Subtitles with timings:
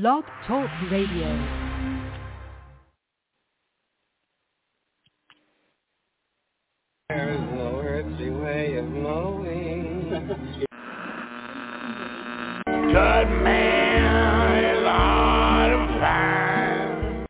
[0.00, 1.28] Blog Talk Radio.
[7.10, 10.08] There is no earthly way of knowing.
[12.66, 17.28] Good man is hard to find.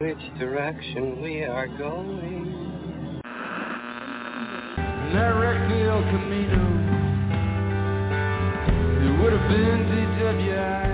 [0.00, 3.20] Which direction we are going.
[5.12, 6.64] Directly El Camino.
[9.04, 10.93] It would have been DWI.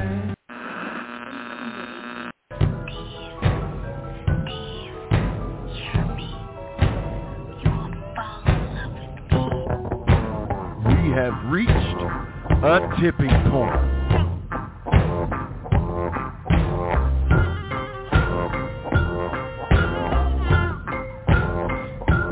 [11.46, 13.80] Reached a tipping point.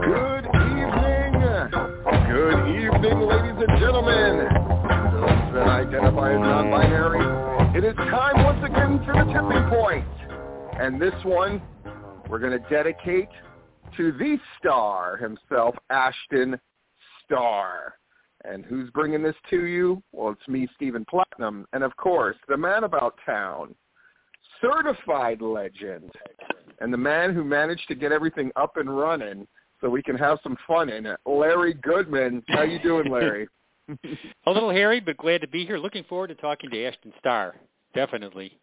[0.04, 1.32] Good evening.
[2.28, 4.48] Good evening, ladies and gentlemen.
[5.12, 7.78] Those that identify as non-binary.
[7.78, 10.06] It is time once again for the tipping point.
[10.80, 11.62] And this one,
[12.28, 13.28] we're going to dedicate
[13.96, 16.58] to the star himself, Ashton
[17.24, 17.97] Starr.
[18.44, 20.02] And who's bringing this to you?
[20.12, 21.66] Well, it's me, Stephen Platinum.
[21.72, 23.74] And of course, the man about town,
[24.60, 26.10] certified legend,
[26.80, 29.46] and the man who managed to get everything up and running
[29.80, 32.42] so we can have some fun in it, Larry Goodman.
[32.48, 33.48] How you doing, Larry?
[34.46, 35.78] A little hairy, but glad to be here.
[35.78, 37.56] Looking forward to talking to Ashton Starr.
[37.94, 38.58] Definitely.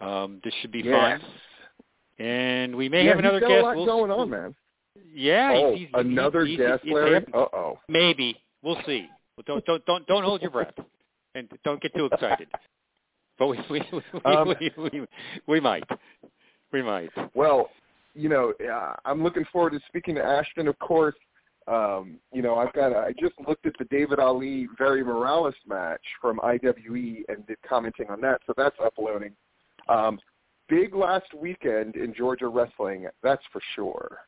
[0.00, 1.20] Um, this should be yes.
[1.20, 1.30] fun.
[2.18, 3.62] And we may yeah, have another he's got guest.
[3.62, 4.54] a lot We'll- going on, man.
[5.14, 7.24] Yeah, oh, he's, he's, another he's, guest, he's, Larry?
[7.32, 7.78] Uh-oh.
[7.88, 8.36] Maybe.
[8.62, 9.08] We'll see.
[9.46, 10.74] Don't don't don't don't hold your breath,
[11.34, 12.48] and don't get too excited.
[13.38, 15.06] But we we we, Um, we, we,
[15.46, 15.84] we might,
[16.72, 17.10] we might.
[17.34, 17.70] Well,
[18.14, 20.66] you know, uh, I'm looking forward to speaking to Ashton.
[20.66, 21.14] Of course,
[21.68, 22.92] um, you know, I've got.
[22.92, 28.10] I just looked at the David Ali Very Morales match from IWE and did commenting
[28.10, 29.32] on that, so that's uploading.
[29.88, 30.18] Um,
[30.68, 34.18] big last weekend in Georgia wrestling, that's for sure.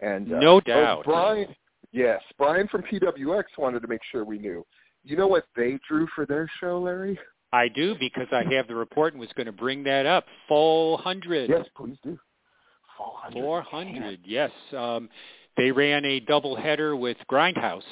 [0.00, 1.04] And uh, No doubt.
[1.04, 1.54] Brian.
[1.94, 4.66] Yes, Brian from PWX wanted to make sure we knew.
[5.04, 7.16] You know what they drew for their show, Larry?
[7.52, 10.24] I do because I have the report and was going to bring that up.
[10.48, 11.48] Full hundred.
[11.48, 12.18] Yes, please do.
[12.98, 13.40] 400.
[13.40, 14.20] Four hundred.
[14.24, 14.50] Yes.
[14.76, 15.08] Um,
[15.56, 17.82] they ran a double header with Grindhouse.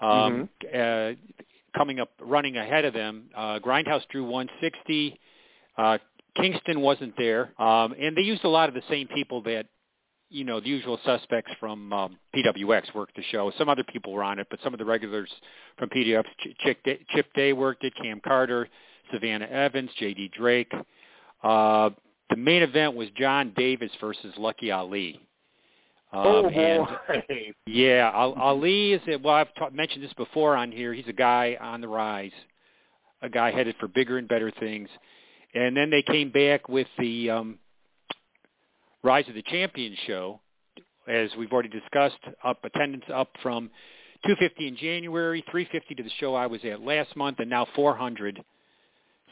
[0.00, 1.14] Um, Mm-hmm.
[1.14, 1.38] uh,
[1.74, 3.30] coming up, running ahead of them.
[3.34, 5.18] Uh, Grindhouse drew 160.
[5.78, 5.96] Uh,
[6.36, 9.66] Kingston wasn't there, um, and they used a lot of the same people that
[10.32, 13.52] you know the usual suspects from um, PWX worked the show.
[13.58, 15.30] Some other people were on it, but some of the regulars
[15.78, 18.68] from PWX, Ch- Chick Day, Chip Day worked it, Cam Carter,
[19.12, 20.30] Savannah Evans, J.D.
[20.36, 20.72] Drake.
[21.42, 21.90] Uh,
[22.30, 25.20] the main event was John Davis versus Lucky Ali.
[26.12, 27.52] Um, Oh and boy.
[27.66, 29.34] yeah, Ali is a, well.
[29.34, 30.92] I've ta- mentioned this before on here.
[30.94, 32.32] He's a guy on the rise,
[33.22, 34.88] a guy headed for bigger and better things.
[35.54, 37.58] And then they came back with the um,
[39.02, 40.40] Rise of the Champions show,
[41.08, 42.18] as we've already discussed.
[42.44, 43.70] Up attendance up from
[44.26, 48.42] 250 in January, 350 to the show I was at last month, and now 400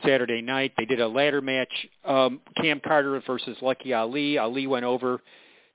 [0.05, 0.73] Saturday night.
[0.77, 1.73] They did a ladder match,
[2.05, 4.39] um, Cam Carter versus Lucky Ali.
[4.39, 5.21] Ali went over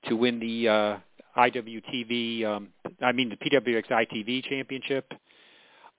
[0.08, 0.96] to win the uh,
[1.38, 2.68] IWTV, um,
[3.00, 5.12] I mean the PWX ITV championship.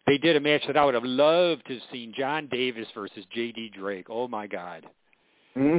[0.05, 3.25] They did a match that I would have loved to have seen John Davis versus
[3.33, 3.71] J.D.
[3.77, 4.07] Drake.
[4.09, 4.85] Oh my God.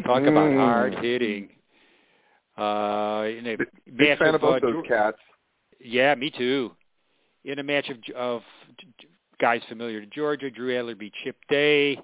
[0.02, 0.56] Talk about Mhm.
[0.58, 1.48] hard hitting.
[2.58, 3.56] Uh, in a
[3.96, 5.18] Big fan of, of both uh, those cats.
[5.80, 6.72] yeah, me too.
[7.44, 8.42] In a match of of
[9.40, 11.96] guys familiar to Georgia, Drew Adler beat Chip Day.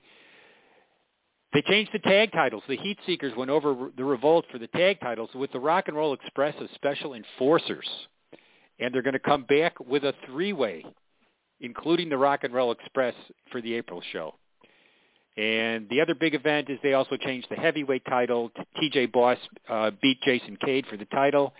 [1.53, 2.63] They changed the tag titles.
[2.69, 5.97] The Heat Seekers went over the Revolt for the tag titles with the Rock and
[5.97, 7.89] Roll Express as special enforcers,
[8.81, 10.85] and they're going to come back with a three-way,
[11.61, 13.15] including the Rock and Roll Express
[13.53, 14.35] for the April show.
[15.37, 18.53] And the other big event is they also changed the heavyweight title.
[18.79, 19.07] T.J.
[19.07, 21.55] Boss uh, beat Jason Cade for the title.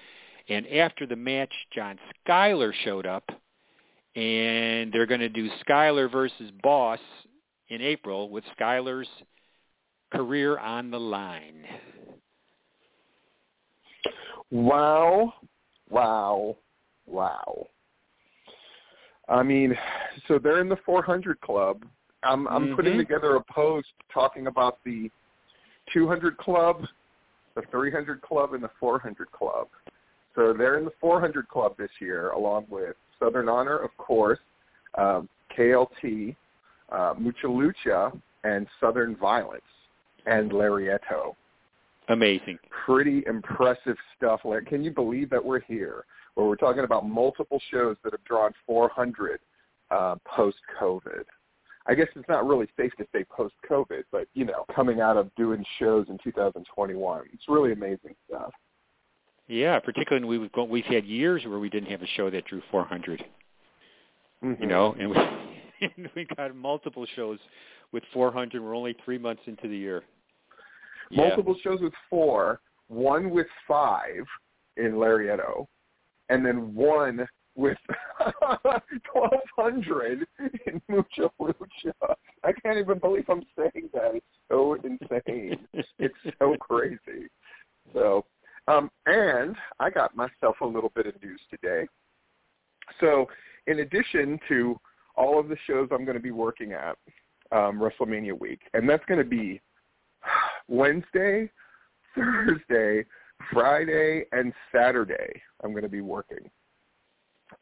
[0.49, 3.25] And after the match, John Schuyler showed up,
[4.15, 7.01] and they're going to do Schuyler versus Boss
[7.69, 9.09] in April with Schuyler's
[10.13, 11.65] career on the line.
[14.51, 15.33] Wow,
[15.89, 16.57] wow,
[17.07, 17.67] wow.
[19.29, 19.77] I mean,
[20.29, 21.85] so they're in the 400 club.
[22.25, 22.99] I'm I'm putting Mhm.
[22.99, 25.11] together a post talking about the
[25.93, 26.87] 200 club,
[27.55, 29.69] the 300 club, and the 400 club.
[30.35, 34.41] So they're in the 400 club this year, along with Southern Honor, of course,
[34.97, 36.35] um, KLT,
[36.91, 39.63] uh, Mucha Lucha, and Southern Violence,
[40.27, 41.37] and Larietto.
[42.09, 42.59] Amazing.
[42.85, 44.45] Pretty impressive stuff.
[44.45, 46.05] Like, can you believe that we're here,
[46.35, 49.41] where we're talking about multiple shows that have drawn 400
[49.91, 51.25] uh, post-COVID?
[51.87, 55.17] I guess it's not really safe to say post COVID, but you know, coming out
[55.17, 58.53] of doing shows in 2021, it's really amazing stuff.
[59.47, 62.47] Yeah, particularly when we've gone, we've had years where we didn't have a show that
[62.47, 63.25] drew 400.
[64.43, 64.63] Mm-hmm.
[64.63, 65.17] You know, and we
[65.97, 67.39] and we got multiple shows
[67.93, 68.63] with 400.
[68.63, 70.03] We're only three months into the year.
[71.11, 71.29] Yeah.
[71.29, 74.25] multiple shows with four, one with five
[74.79, 75.67] in Larietto,
[76.31, 77.79] and then one with
[79.13, 80.27] twelve hundred
[80.67, 82.15] in Mucha Lucha.
[82.43, 84.15] I can't even believe I'm saying that.
[84.15, 85.67] It's so insane.
[85.99, 87.29] it's so crazy.
[87.93, 88.25] So,
[88.69, 91.87] um, and I got myself a little bit of news today.
[93.01, 93.27] So,
[93.67, 94.79] in addition to
[95.17, 96.97] all of the shows I'm going to be working at
[97.53, 99.61] um, WrestleMania week, and that's going to be
[100.69, 101.51] Wednesday,
[102.15, 103.05] Thursday,
[103.53, 105.41] Friday, and Saturday.
[105.63, 106.51] I'm going to be working.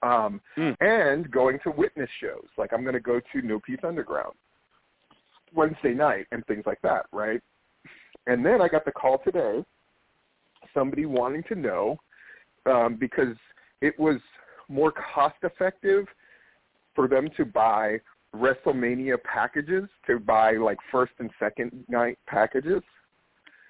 [0.02, 0.72] Um, Hmm.
[0.80, 2.46] and going to witness shows.
[2.56, 4.34] Like I'm going to go to No Peace Underground
[5.54, 7.40] Wednesday night and things like that, right?
[8.26, 9.64] And then I got the call today,
[10.72, 11.98] somebody wanting to know
[12.66, 13.36] um, because
[13.80, 14.18] it was
[14.68, 16.06] more cost effective
[16.94, 17.98] for them to buy
[18.34, 22.82] WrestleMania packages to buy like first and second night packages.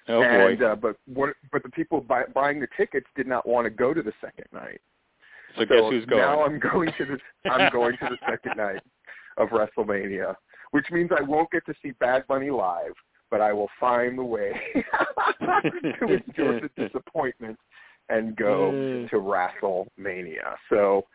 [0.07, 0.65] Oh and, boy!
[0.65, 3.93] Uh, but what, but the people buy, buying the tickets did not want to go
[3.93, 4.81] to the second night.
[5.57, 6.21] So guess who's going?
[6.21, 8.81] Now I'm going to the I'm going to the second night
[9.37, 10.35] of WrestleMania,
[10.71, 12.93] which means I won't get to see Bad Bunny live,
[13.31, 14.53] but I will find the way
[15.41, 17.57] to endure the disappointment
[18.09, 19.09] and go Mm.
[19.09, 20.55] to WrestleMania.
[20.69, 21.05] So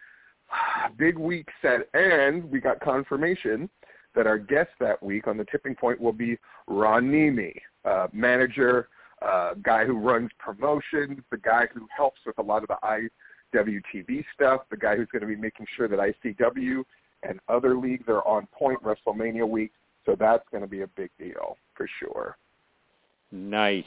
[0.99, 3.69] big week set, and we got confirmation
[4.15, 7.53] that our guest that week on the tipping point will be Ron Niemi,
[7.85, 8.89] uh, manager,
[9.23, 12.79] uh, guy who runs promotions, the guy who helps with a lot of the
[13.55, 16.85] IWTV stuff, the guy who's going to be making sure that ICW
[17.23, 19.73] and other leagues are on point WrestleMania week.
[20.07, 22.37] So that's going to be a big deal for sure.
[23.31, 23.85] Nice,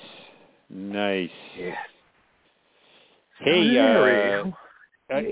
[0.70, 1.30] nice.
[1.58, 1.76] Yeah.
[3.40, 4.52] Hey, uh,
[5.10, 5.24] Yeah.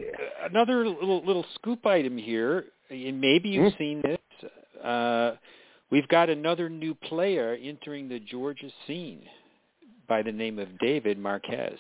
[0.42, 3.78] another little little scoop item here, and maybe you've Hmm.
[3.78, 4.20] seen this.
[4.82, 5.36] Uh,
[5.92, 9.30] we've got another new player entering the Georgia scene
[10.08, 11.80] by the name of David Marquez.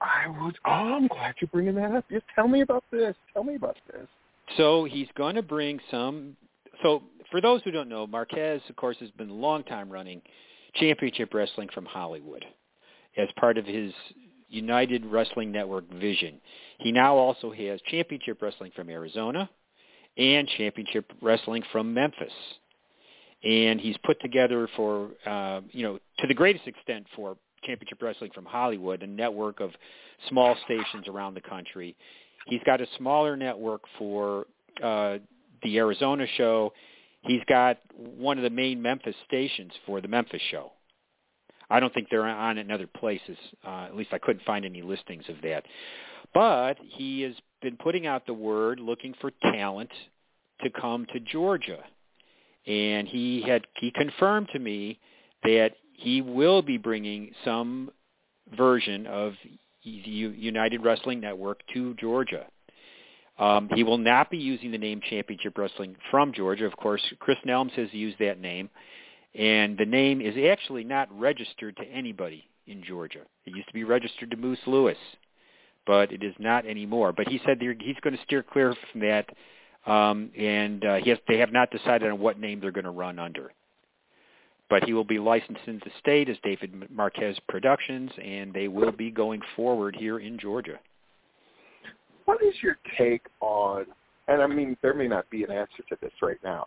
[0.00, 0.56] I would.
[0.64, 2.04] Oh, I'm glad you're bringing that up.
[2.10, 3.14] Just tell me about this.
[3.32, 4.06] Tell me about this.
[4.56, 6.36] So he's going to bring some.
[6.82, 10.20] So for those who don't know, Marquez, of course, has been a long time running
[10.74, 12.44] championship wrestling from Hollywood
[13.16, 13.92] as part of his
[14.48, 16.40] United Wrestling Network vision.
[16.78, 19.48] He now also has championship wrestling from Arizona
[20.16, 22.32] and championship wrestling from Memphis.
[23.44, 28.30] And he's put together for, uh, you know, to the greatest extent for championship wrestling
[28.34, 29.70] from Hollywood, a network of
[30.28, 31.96] small stations around the country.
[32.46, 34.46] He's got a smaller network for
[34.82, 35.18] uh,
[35.62, 36.72] the Arizona show.
[37.22, 40.72] He's got one of the main Memphis stations for the Memphis show.
[41.68, 43.36] I don't think they're on in other places.
[43.66, 45.64] Uh, at least I couldn't find any listings of that.
[46.32, 49.90] But he has been putting out the word looking for talent
[50.62, 51.82] to come to Georgia.
[52.66, 54.98] And he had he confirmed to me
[55.42, 57.90] that he will be bringing some
[58.56, 59.32] version of
[59.82, 62.46] the United Wrestling Network to Georgia.
[63.38, 66.66] Um, he will not be using the name Championship Wrestling from Georgia.
[66.66, 68.68] Of course, Chris Nelms has used that name,
[69.34, 73.22] and the name is actually not registered to anybody in Georgia.
[73.44, 74.98] It used to be registered to Moose Lewis,
[75.86, 77.12] but it is not anymore.
[77.12, 79.28] But he said he's going to steer clear from that,
[79.90, 82.90] um, and uh, he has, they have not decided on what name they're going to
[82.90, 83.52] run under.
[84.68, 88.90] But he will be licensed in the state as David Marquez Productions, and they will
[88.90, 90.78] be going forward here in Georgia.
[92.24, 93.86] What is your take on?
[94.26, 96.66] And I mean, there may not be an answer to this right now.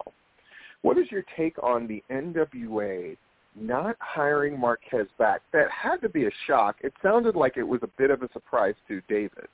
[0.82, 3.18] What is your take on the NWA
[3.54, 5.42] not hiring Marquez back?
[5.52, 6.78] That had to be a shock.
[6.82, 9.48] It sounded like it was a bit of a surprise to David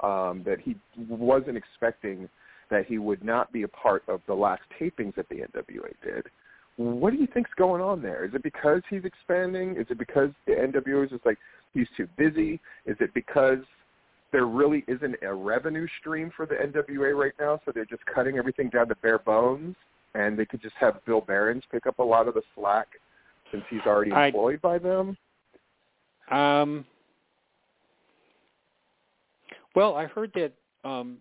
[0.00, 0.76] um, that he
[1.08, 2.28] wasn't expecting
[2.70, 6.26] that he would not be a part of the last tapings that the NWA did.
[6.78, 8.24] What do you think's going on there?
[8.24, 9.74] Is it because he's expanding?
[9.76, 11.36] Is it because the NWA is just like
[11.74, 12.60] he's too busy?
[12.86, 13.58] Is it because
[14.30, 18.38] there really isn't a revenue stream for the NWA right now, so they're just cutting
[18.38, 19.74] everything down to bare bones,
[20.14, 22.86] and they could just have Bill Behrens pick up a lot of the slack
[23.50, 25.16] since he's already I- employed by them?
[26.30, 26.84] Um,
[29.74, 30.52] well, I heard that
[30.88, 31.18] um,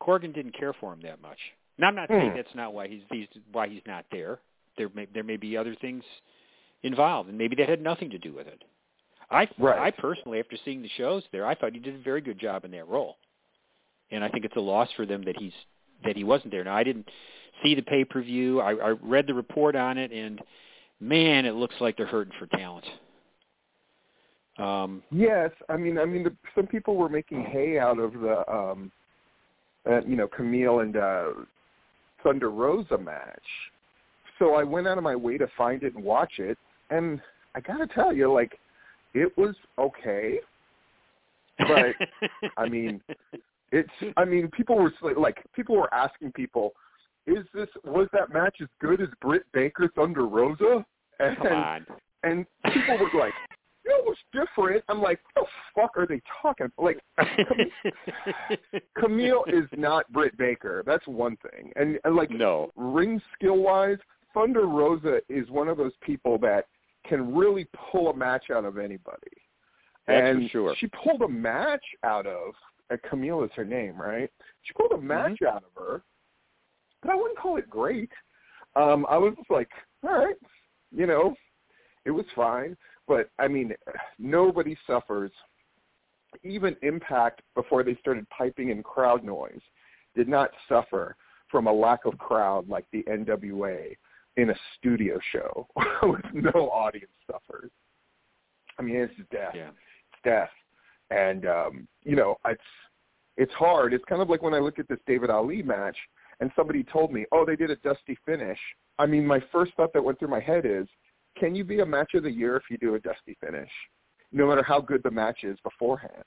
[0.00, 1.38] Corgan didn't care for him that much.
[1.82, 2.36] Now, I'm not saying Hmm.
[2.36, 4.38] that's not why he's, he's why he's not there.
[4.78, 6.04] There may there may be other things
[6.84, 8.62] involved, and maybe that had nothing to do with it.
[9.30, 9.78] I Right.
[9.80, 12.64] I personally, after seeing the shows there, I thought he did a very good job
[12.64, 13.16] in that role,
[14.12, 15.52] and I think it's a loss for them that he's
[16.04, 16.64] that he wasn't there.
[16.64, 17.08] Now I didn't
[17.64, 18.60] see the pay per view.
[18.60, 20.40] I, I read the report on it, and
[21.00, 22.86] man, it looks like they're hurting for talent.
[24.58, 28.52] Um, yes, I mean, I mean, the, some people were making hay out of the,
[28.52, 28.92] um,
[29.90, 31.30] uh, you know, Camille and uh,
[32.22, 33.40] Thunder Rosa match.
[34.38, 36.58] So I went out of my way to find it and watch it,
[36.90, 37.20] and
[37.54, 38.58] I gotta tell you, like,
[39.14, 40.38] it was okay.
[41.58, 41.94] But
[42.56, 43.00] I mean,
[43.70, 43.90] it's.
[44.16, 46.72] I mean, people were like, people were asking people,
[47.26, 50.84] "Is this was that match as good as Britt Baker Thunder Rosa?"
[51.20, 51.86] And Come on.
[52.24, 53.34] and people were like,
[53.84, 57.00] "It was different." I'm like, "What the fuck are they talking?" Like,
[58.98, 60.82] Camille is not Britt Baker.
[60.86, 62.70] That's one thing, and, and like no.
[62.76, 63.98] ring skill wise,
[64.34, 66.66] Thunder Rosa is one of those people that
[67.08, 69.18] can really pull a match out of anybody.
[70.06, 70.74] That's and for sure.
[70.78, 72.54] she pulled a match out of
[72.92, 74.30] uh, Camille is her name, right?
[74.62, 75.56] She pulled a match Mm-hmm.
[75.56, 76.02] out of her,
[77.02, 78.10] but I wouldn't call it great.
[78.74, 79.68] Um, I was just like,
[80.04, 80.34] all right,
[80.90, 81.34] you know,
[82.04, 82.76] it was fine.
[83.08, 83.72] But I mean,
[84.18, 85.30] nobody suffers.
[86.44, 89.60] Even Impact, before they started piping in crowd noise,
[90.14, 91.16] did not suffer
[91.50, 93.94] from a lack of crowd like the NWA
[94.36, 95.66] in a studio show
[96.02, 97.70] with no audience suffers.
[98.78, 99.52] I mean, it's death.
[99.54, 99.68] Yeah.
[99.68, 100.50] It's death.
[101.10, 102.60] And um, you know, it's
[103.36, 103.92] it's hard.
[103.92, 105.96] It's kind of like when I look at this David Ali match
[106.40, 108.58] and somebody told me, "Oh, they did a dusty finish."
[108.98, 110.86] I mean, my first thought that went through my head is,
[111.38, 113.70] can you be a match of the year if you do a dusty finish?
[114.32, 116.24] No matter how good the match is beforehand.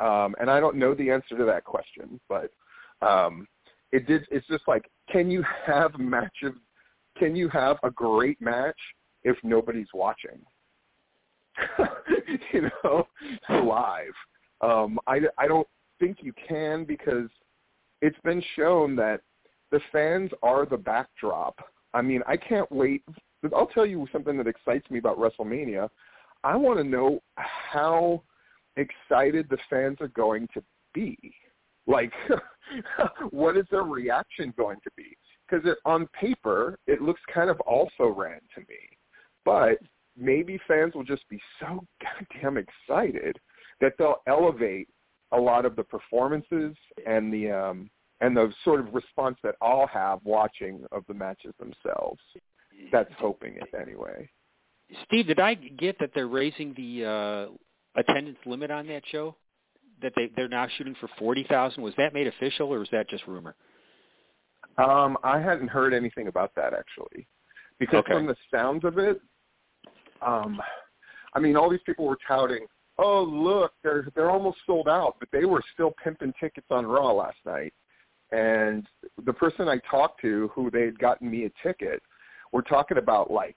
[0.00, 2.50] Um, and I don't know the answer to that question, but
[3.02, 3.46] um,
[3.92, 4.26] it did.
[4.30, 6.54] It's just like, can you have match of?
[7.18, 8.78] Can you have a great match
[9.24, 10.40] if nobody's watching?
[12.52, 13.06] you know,
[13.62, 14.14] live.
[14.62, 15.68] Um, I I don't
[15.98, 17.28] think you can because
[18.00, 19.20] it's been shown that
[19.70, 21.58] the fans are the backdrop.
[21.92, 23.04] I mean, I can't wait.
[23.54, 25.88] I'll tell you something that excites me about WrestleMania.
[26.44, 28.22] I want to know how
[28.76, 30.62] excited the fans are going to
[30.94, 31.16] be.
[31.86, 32.12] Like,
[33.30, 35.16] what is their reaction going to be?
[35.48, 38.98] Because on paper, it looks kind of also ran to me.
[39.44, 39.78] But
[40.16, 41.84] maybe fans will just be so
[42.32, 43.38] goddamn excited
[43.80, 44.88] that they'll elevate
[45.32, 46.74] a lot of the performances
[47.06, 51.54] and the um and the sort of response that I'll have watching of the matches
[51.58, 52.20] themselves.
[52.92, 54.28] That's hoping it anyway.
[55.04, 59.36] Steve, did I get that they're raising the uh, attendance limit on that show?
[60.02, 61.82] That they they're now shooting for forty thousand.
[61.82, 63.54] Was that made official, or was that just rumor?
[64.78, 67.26] Um, I hadn't heard anything about that actually,
[67.78, 68.12] because Okay.
[68.14, 69.20] from the sounds of it,
[70.22, 70.60] um,
[71.34, 72.66] I mean, all these people were touting,
[72.98, 77.12] "Oh, look, they're they're almost sold out," but they were still pimping tickets on Raw
[77.12, 77.74] last night.
[78.32, 78.86] And
[79.24, 82.02] the person I talked to, who they had gotten me a ticket,
[82.52, 83.56] were talking about like,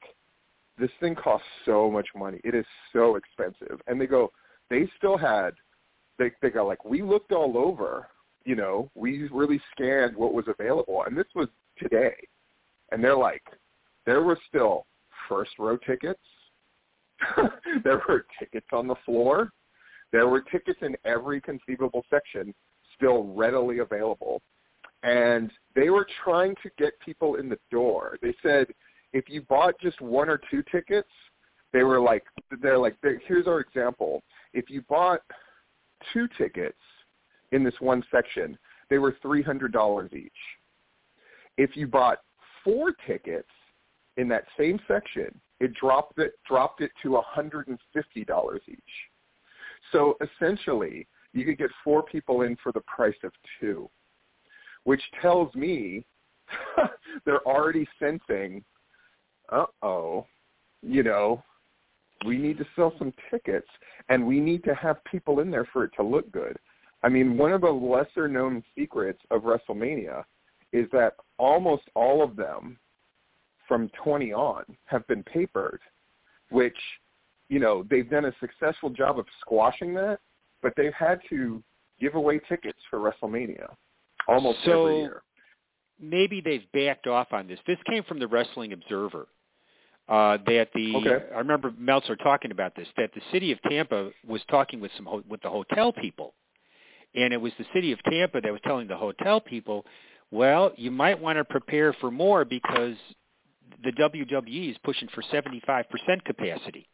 [0.77, 2.39] this thing costs so much money.
[2.43, 4.31] It is so expensive, and they go,
[4.69, 5.51] they still had,
[6.17, 8.07] they they go like, we looked all over
[8.45, 11.47] you know, we really scanned what was available, and this was
[11.77, 12.13] today.
[12.91, 13.43] And they're like,
[14.05, 14.85] there were still
[15.29, 16.19] first row tickets.
[17.83, 19.51] there were tickets on the floor.
[20.11, 22.53] There were tickets in every conceivable section
[22.95, 24.41] still readily available.
[25.03, 28.17] And they were trying to get people in the door.
[28.21, 28.67] They said
[29.11, 31.09] if you bought just one or two tickets,
[31.71, 32.23] they were like,
[32.61, 32.95] they're like,
[33.27, 34.23] here's our example.
[34.53, 35.21] If you bought
[36.13, 36.77] two tickets
[37.51, 38.57] in this one section,
[38.89, 40.31] they were $300 each.
[41.57, 42.19] If you bought
[42.63, 43.49] four tickets
[44.17, 47.77] in that same section, it dropped it dropped it to $150
[48.67, 48.79] each.
[49.91, 53.89] So essentially, you could get four people in for the price of two,
[54.83, 56.05] which tells me
[57.25, 58.63] they're already sensing,
[59.51, 60.25] uh-oh,
[60.81, 61.43] you know,
[62.25, 63.67] we need to sell some tickets
[64.09, 66.57] and we need to have people in there for it to look good.
[67.03, 70.23] I mean, one of the lesser known secrets of WrestleMania
[70.71, 72.77] is that almost all of them
[73.67, 75.79] from 20 on have been papered,
[76.49, 76.77] which,
[77.49, 80.19] you know, they've done a successful job of squashing that,
[80.61, 81.61] but they've had to
[81.99, 83.67] give away tickets for WrestleMania
[84.27, 85.23] almost So- every year.
[85.99, 87.59] Maybe they've backed off on this.
[87.65, 89.27] This came from the Wrestling Observer.
[90.09, 91.33] Uh, that the Okay.
[91.33, 92.89] I remember Meltzer talking about this.
[92.97, 96.33] That the city of Tampa was talking with some ho- with the hotel people,
[97.15, 99.85] and it was the city of Tampa that was telling the hotel people,
[100.29, 102.97] well, you might want to prepare for more because
[103.81, 106.89] the WWE is pushing for 75% capacity,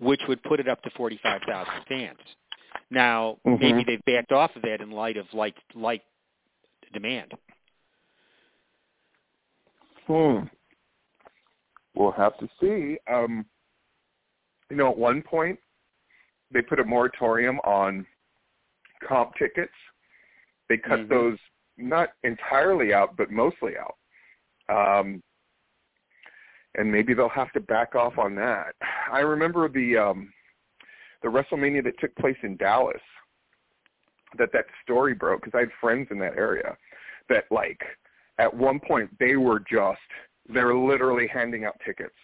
[0.00, 2.18] which would put it up to 45,000 fans.
[2.88, 3.60] Now, Mhm.
[3.60, 6.02] maybe they've backed off of that in light of like light
[6.94, 7.32] demand.
[10.06, 10.44] Hmm.
[11.94, 12.98] We'll have to see.
[13.12, 13.44] Um,
[14.70, 15.58] you know, at one point,
[16.50, 18.06] they put a moratorium on
[19.06, 19.72] comp tickets.
[20.68, 21.08] They cut Mhm.
[21.08, 21.38] those
[21.76, 23.96] not entirely out, but mostly out.
[24.68, 25.22] Um,
[26.76, 28.74] and maybe they'll have to back off on that.
[29.10, 30.32] I remember the um,
[31.22, 33.00] the WrestleMania that took place in Dallas.
[34.36, 36.76] That that story broke because I had friends in that area.
[37.28, 37.80] That like
[38.38, 40.00] at one point they were just
[40.48, 42.14] they were literally handing out tickets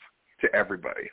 [0.41, 1.09] to everybody.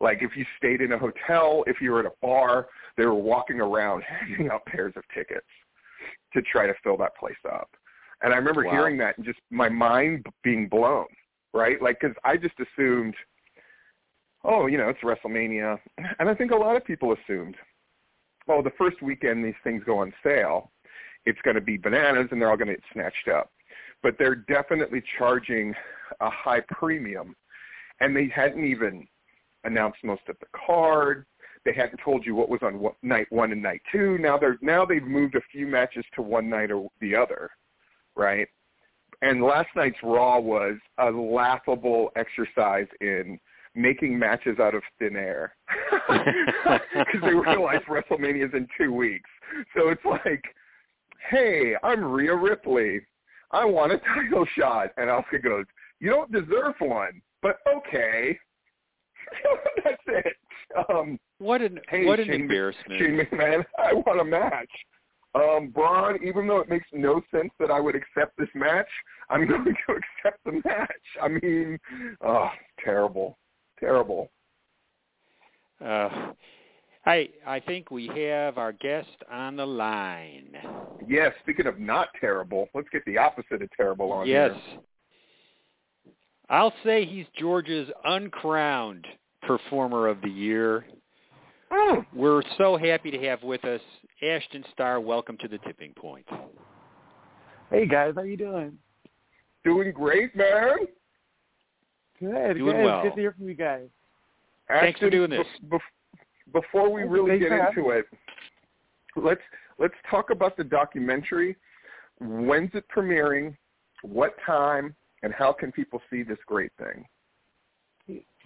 [0.00, 3.14] Like if you stayed in a hotel, if you were at a bar, they were
[3.14, 5.46] walking around handing out pairs of tickets
[6.32, 7.70] to try to fill that place up.
[8.22, 8.70] And I remember Wow.
[8.70, 11.06] hearing that and just my mind being blown,
[11.52, 11.80] right?
[11.82, 13.14] Like because I just assumed,
[14.44, 15.78] oh, you know, it's WrestleMania,
[16.18, 17.56] and I think a lot of people assumed,
[18.48, 20.70] oh, the first weekend these things go on sale,
[21.26, 23.50] it's going to be bananas and they're all going to get snatched up.
[24.02, 25.74] But they're definitely charging
[26.20, 27.36] a high premium,
[28.00, 29.06] and they hadn't even
[29.64, 31.24] announced most of the card.
[31.64, 34.18] They hadn't told you what was on what, night one and night two.
[34.18, 37.50] Now they're now they've moved a few matches to one night or the other,
[38.16, 38.48] right?
[39.22, 43.38] And last night's Raw was a laughable exercise in
[43.76, 45.54] making matches out of thin air
[46.08, 49.30] because they realized WrestleMania is in two weeks.
[49.76, 50.42] So it's like,
[51.30, 53.00] hey, I'm Rhea Ripley.
[53.50, 55.64] I want a title shot, and Asuka goes,
[56.00, 58.38] you don't deserve one, but okay.
[59.84, 60.36] That's it.
[60.90, 62.98] Um, What an Hey, what an Shane, embarrassment.
[63.00, 64.70] Shane McMahon, I want a match.
[65.34, 68.88] Um, Braun, even though it makes no sense that I would accept this match,
[69.30, 70.90] I'm going to accept the match.
[71.22, 71.78] I mean,
[72.22, 72.50] oh,
[72.84, 73.38] terrible,
[73.80, 74.30] terrible.
[75.82, 76.32] Uh,
[77.04, 80.56] I I think we have our guest on the line.
[81.08, 84.52] Yes, speaking of not terrible, let's get the opposite of terrible on yes.
[84.66, 84.80] here.
[86.48, 89.06] I'll say he's Georgia's uncrowned
[89.42, 90.84] performer of the year.
[91.72, 93.80] Mm, We're so happy to have with us
[94.22, 95.00] Ashton Starr.
[95.00, 96.26] Welcome to the tipping point.
[97.70, 98.78] Hey guys, how you doing?
[99.64, 100.86] doing great, man.
[102.20, 102.84] Good, Doing good.
[102.84, 103.02] well.
[103.02, 103.86] Good to hear from you guys.
[104.68, 105.40] Thanks for doing this.
[105.64, 105.80] bef- bef-
[106.52, 108.06] before we really get into it,
[109.16, 109.40] let's
[109.78, 111.56] let's talk about the documentary.
[112.20, 113.56] When's it premiering?
[114.02, 114.94] What time?
[115.22, 117.06] And how can people see this great thing?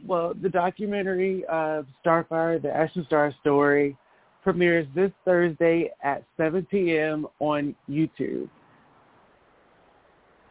[0.04, 3.96] Well, the documentary of Starrfire, the Ashton Starr story,
[4.42, 7.26] premieres this Thursday at 7 p.m.
[7.40, 8.48] on YouTube.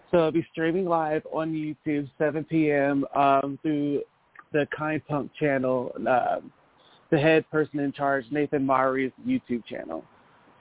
[0.09, 3.05] So it'll be streaming live on YouTube 7 p.m.
[3.15, 4.01] Um, through
[4.51, 6.51] the Kind Punk channel, um,
[7.11, 10.03] the head person in charge, Nathan Maury's YouTube channel.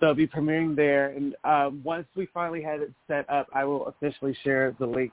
[0.00, 1.10] So it'll be premiering there.
[1.10, 5.12] And um, once we finally have it set up, I will officially share the link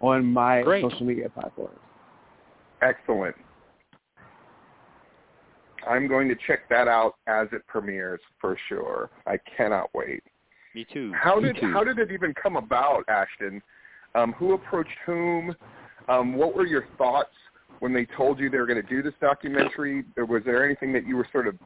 [0.00, 0.82] on my Great.
[0.82, 1.78] social media platforms.
[2.80, 3.36] Excellent.
[5.88, 9.10] I'm going to check that out as it premieres for sure.
[9.26, 10.22] I cannot wait.
[10.74, 11.12] Me too.
[11.14, 11.72] How Me did too.
[11.72, 13.62] how did it even come about, Ashton?
[14.14, 15.54] Um, who approached whom?
[16.08, 17.30] Um, what were your thoughts
[17.80, 20.04] when they told you they were going to do this documentary?
[20.16, 21.56] Or was there anything that you were sort of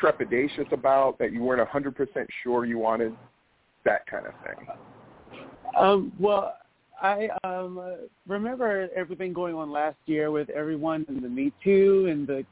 [0.00, 3.14] trepidatious about that you weren't 100% sure you wanted?
[3.84, 4.66] That kind of thing.
[5.78, 6.54] Um, well,
[7.00, 7.80] I um,
[8.26, 12.44] remember everything going on last year with everyone in the Me Too and the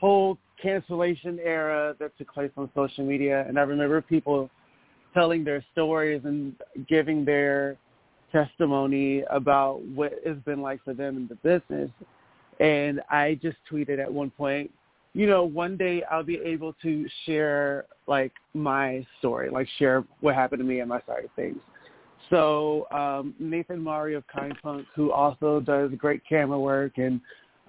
[0.00, 3.44] whole cancellation era that took place on social media.
[3.46, 4.48] And I remember people
[5.12, 6.54] telling their stories and
[6.88, 7.76] giving their
[8.32, 11.90] testimony about what it's been like for them in the business.
[12.62, 14.70] And I just tweeted at one point,
[15.14, 20.36] you know, one day I'll be able to share like my story, like share what
[20.36, 21.58] happened to me and my side of things.
[22.30, 27.20] So um, Nathan Maury of Kind Punk, who also does great camera work and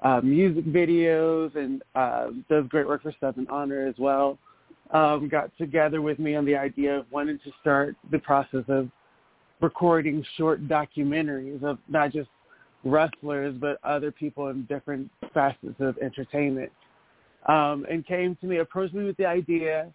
[0.04, 4.38] uh, music videos and uh, does great work for Southern Honor as well,
[4.92, 8.90] um, got together with me on the idea of wanting to start the process of
[9.60, 12.30] recording short documentaries of not just
[12.84, 16.72] wrestlers but other people in different facets of entertainment.
[17.48, 19.92] Um, and came to me, approached me with the idea,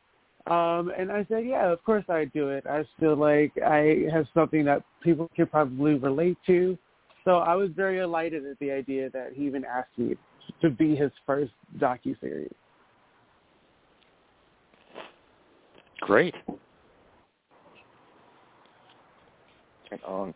[0.48, 2.64] um, and I said, yeah, of course I'd do it.
[2.66, 6.78] I feel like I have something that people could probably relate to.
[7.24, 10.16] So I was very elated at the idea that he even asked me
[10.62, 12.52] to be his first docu-series.
[16.00, 16.34] Great.
[19.90, 20.34] Right on.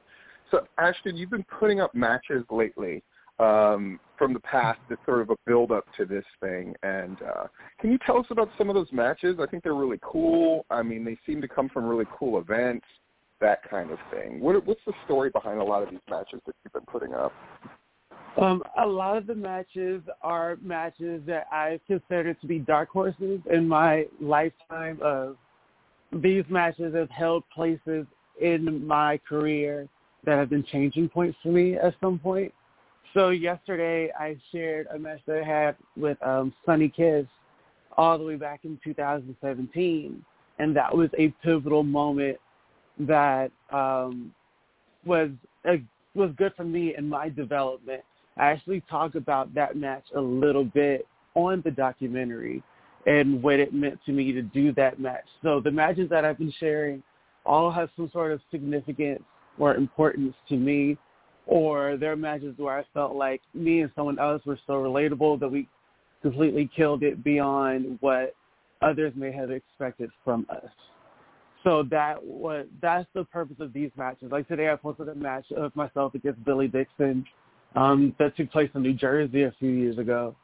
[0.53, 3.03] So, Ashton, you've been putting up matches lately
[3.41, 6.75] um, from the past that sort of a build up to this thing.
[6.83, 7.47] And uh,
[7.81, 9.39] can you tell us about some of those matches?
[9.41, 10.67] I think they're really cool.
[10.71, 12.87] I mean, they seem to come from really cool events.
[13.41, 14.41] that kind of thing.
[14.41, 17.33] What, what's the story behind a lot of these matches that you've been putting up?
[18.41, 23.41] Um, a lot of the matches are matches that I consider to be dark horses
[23.51, 24.99] in my lifetime.
[25.03, 25.37] Of
[26.13, 28.07] these matches have held places
[28.41, 29.89] in my career
[30.25, 32.53] that have been changing points for me at some point.
[33.15, 37.27] So yesterday I shared a match that I had with um, Sonny Kiss
[37.97, 40.25] all the way back in 2017,
[40.59, 42.39] and that was a pivotal moment
[43.01, 44.33] that um,
[45.05, 45.31] was
[45.67, 45.83] a,
[46.15, 48.03] was good for me in my development.
[48.37, 52.63] I actually talk about that match a little bit on the documentary
[53.07, 55.25] and what it meant to me to do that match.
[55.43, 57.03] So the matches that I've been sharing
[57.45, 59.23] all have some sort of significance
[59.59, 60.97] or importance to me,
[61.47, 65.41] or there are matches where I felt like me and someone else were so relatable
[65.41, 65.69] that we
[66.23, 68.35] completely killed it beyond what
[68.81, 70.71] others may have expected from us.
[71.65, 74.33] So that was that's the purpose of these matches.
[74.33, 77.25] Like today, I posted a match of myself against Billy Dixon
[77.77, 80.35] um, that took place in New Jersey a few years ago,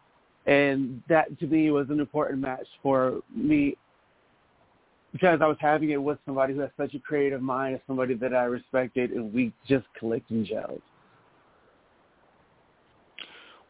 [0.47, 3.77] and that to me was an important match for me
[5.19, 8.15] because I was having it with somebody who has such a creative mind, and somebody
[8.15, 10.81] that I respected, and we just clicked and gelled.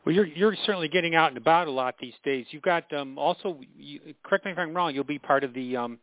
[0.05, 2.47] Well, you're you're certainly getting out and about a lot these days.
[2.51, 5.77] You've got um, also, you, correct me if I'm wrong, you'll be part of the
[5.77, 5.99] um,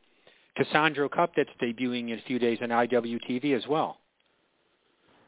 [0.58, 3.98] Cassandro Cup that's debuting in a few days on IWTV as well.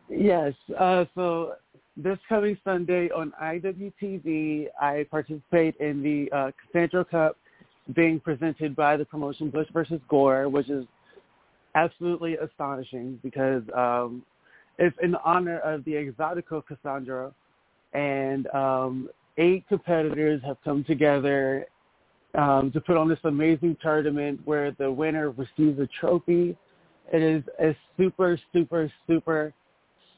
[0.10, 0.54] Yes.
[0.80, 1.54] Uh, so
[1.96, 7.38] this coming Sunday on IWTV, I participate in the uh, Cassandro Cup
[7.94, 10.86] being presented by the promotion Bush versus Gore, which is
[11.76, 14.24] absolutely astonishing because um,
[14.78, 17.34] it's in honor of the Exotico Cassandro,
[17.94, 21.66] and um, eight competitors have come together
[22.36, 26.58] um, to put on this amazing tournament where the winner receives a trophy.
[27.12, 29.54] It is a super, super, super,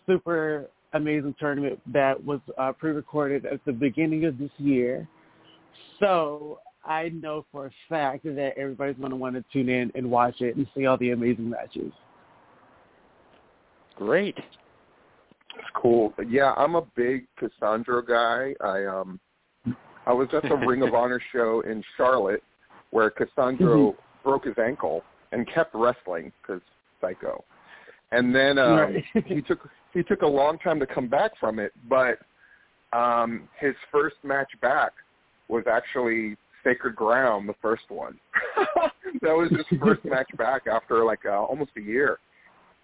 [0.08, 5.08] super amazing tournament that was uh, pre-recorded at the beginning of this year.
[6.00, 10.10] So I know for a fact that everybody's going to want to tune in and
[10.10, 11.92] watch it and see all the amazing matches.
[13.96, 14.36] Great.
[14.36, 16.14] That's cool.
[16.28, 18.54] Yeah, I'm a big Cassandro guy.
[18.66, 19.20] I um
[20.08, 22.44] I was at the Ring of Honor show in Charlotte
[22.92, 24.02] where Cassandro Mm-hmm.
[24.24, 26.62] broke his ankle and kept wrestling because
[27.02, 27.44] psycho.
[28.12, 29.04] And then um, Right.
[29.26, 32.20] he took he took a long time to come back from it, but
[32.94, 34.94] um his first match back
[35.50, 38.20] was actually Sacred Ground, the first one.
[39.22, 42.20] that was his first match back after like uh, almost a year,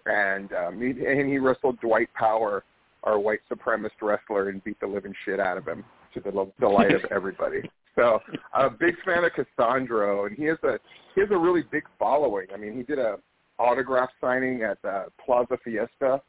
[0.06, 2.64] and um, he, and he wrestled Dwight Power,
[3.04, 5.84] our white supremacist wrestler, and beat the living shit out of him
[6.14, 7.68] to the delight of everybody.
[7.94, 8.20] So
[8.52, 10.78] I'm a big fan of Cassandro, and he has a
[11.14, 12.46] he has a really big following.
[12.52, 13.16] I mean, he did a
[13.58, 16.20] autograph signing at uh, Plaza Fiesta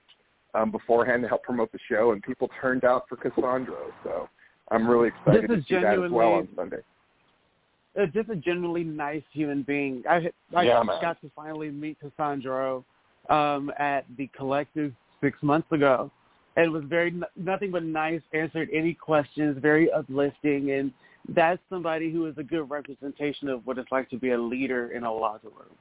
[0.54, 3.92] um, beforehand to help promote the show, and people turned out for Cassandro.
[4.04, 4.30] So
[4.72, 6.78] I'm really excited This to see that as well on Sunday.
[8.00, 10.04] Uh, just a generally nice human being.
[10.10, 10.98] I I Yeah, man.
[11.02, 12.84] got to finally meet Cassandro
[13.30, 16.12] um, at the collective six months ago,
[16.56, 18.22] and it was very nothing but nice.
[18.34, 20.92] Answered any questions, very uplifting, and
[21.30, 24.92] that's somebody who is a good representation of what it's like to be a leader
[24.92, 25.76] in a locker room.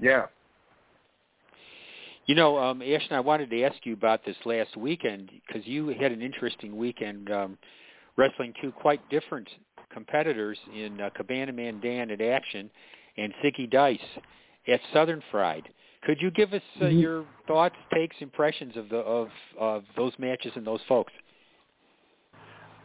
[0.00, 0.26] Yeah.
[2.26, 5.88] You know, um, Ashton, I wanted to ask you about this last weekend because you
[5.88, 7.58] had an interesting weekend um,
[8.16, 9.48] wrestling two quite different
[9.92, 12.70] competitors in uh, Cabana Man Dan at Action
[13.16, 13.98] and Ziggy Dice
[14.68, 15.68] at Southern Fried.
[16.02, 17.00] Could you give us uh, Mhm.
[17.00, 21.12] your thoughts, takes, impressions of the of of those matches and those folks?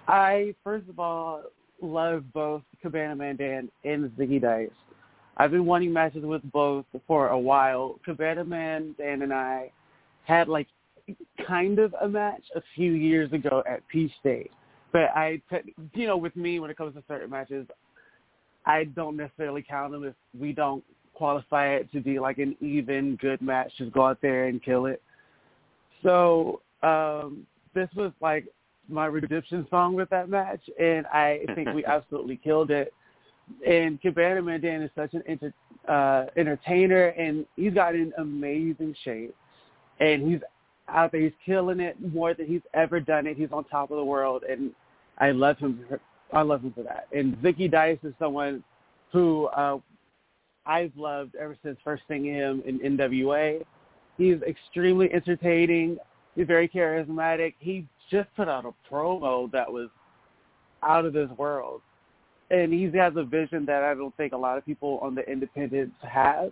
[0.07, 1.43] I first of all
[1.81, 4.69] love both Cabana Man Dan and Ziggy Dice.
[5.37, 7.99] I've been wanting matches with both for a while.
[8.03, 9.71] Cabana Man Dan and I
[10.23, 10.67] had like
[11.47, 14.51] kind of a match a few years ago at Peach State,
[14.91, 15.41] but I,
[15.93, 17.67] you know, with me when it comes to certain matches,
[18.65, 23.17] I don't necessarily count them if we don't qualify it to be like an even
[23.17, 23.71] good match.
[23.77, 25.01] Just go out there and kill it.
[26.03, 28.45] So um, this was like
[28.87, 32.93] my redemption song with that match, and I think we absolutely killed it.
[33.67, 35.53] And Cabana Man Dan is such an enter,
[35.87, 39.35] uh, entertainer, and he's got in amazing shape,
[39.99, 40.41] and he's
[40.89, 41.21] out there.
[41.21, 43.37] He's killing it more than he's ever done it.
[43.37, 44.71] He's on top of the world, and
[45.17, 45.85] I love him.
[45.87, 45.99] For,
[46.31, 47.07] I love him for that.
[47.11, 48.63] And Ziggy Dice is someone
[49.11, 49.79] who uh,
[50.65, 53.63] I've loved ever since first seeing him in NWA.
[54.17, 55.97] He's extremely entertaining.
[56.35, 57.55] He's very charismatic.
[57.59, 59.89] He just put out a promo that was
[60.83, 61.81] out of this world.
[62.51, 65.29] And he has a vision that I don't think a lot of people on the
[65.29, 66.51] independents have.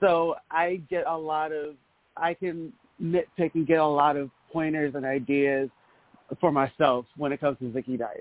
[0.00, 1.74] so I get a lot of
[2.16, 5.68] I can nitpick and get a lot of pointers and ideas
[6.40, 8.20] for myself when it comes to Ziggy Dice.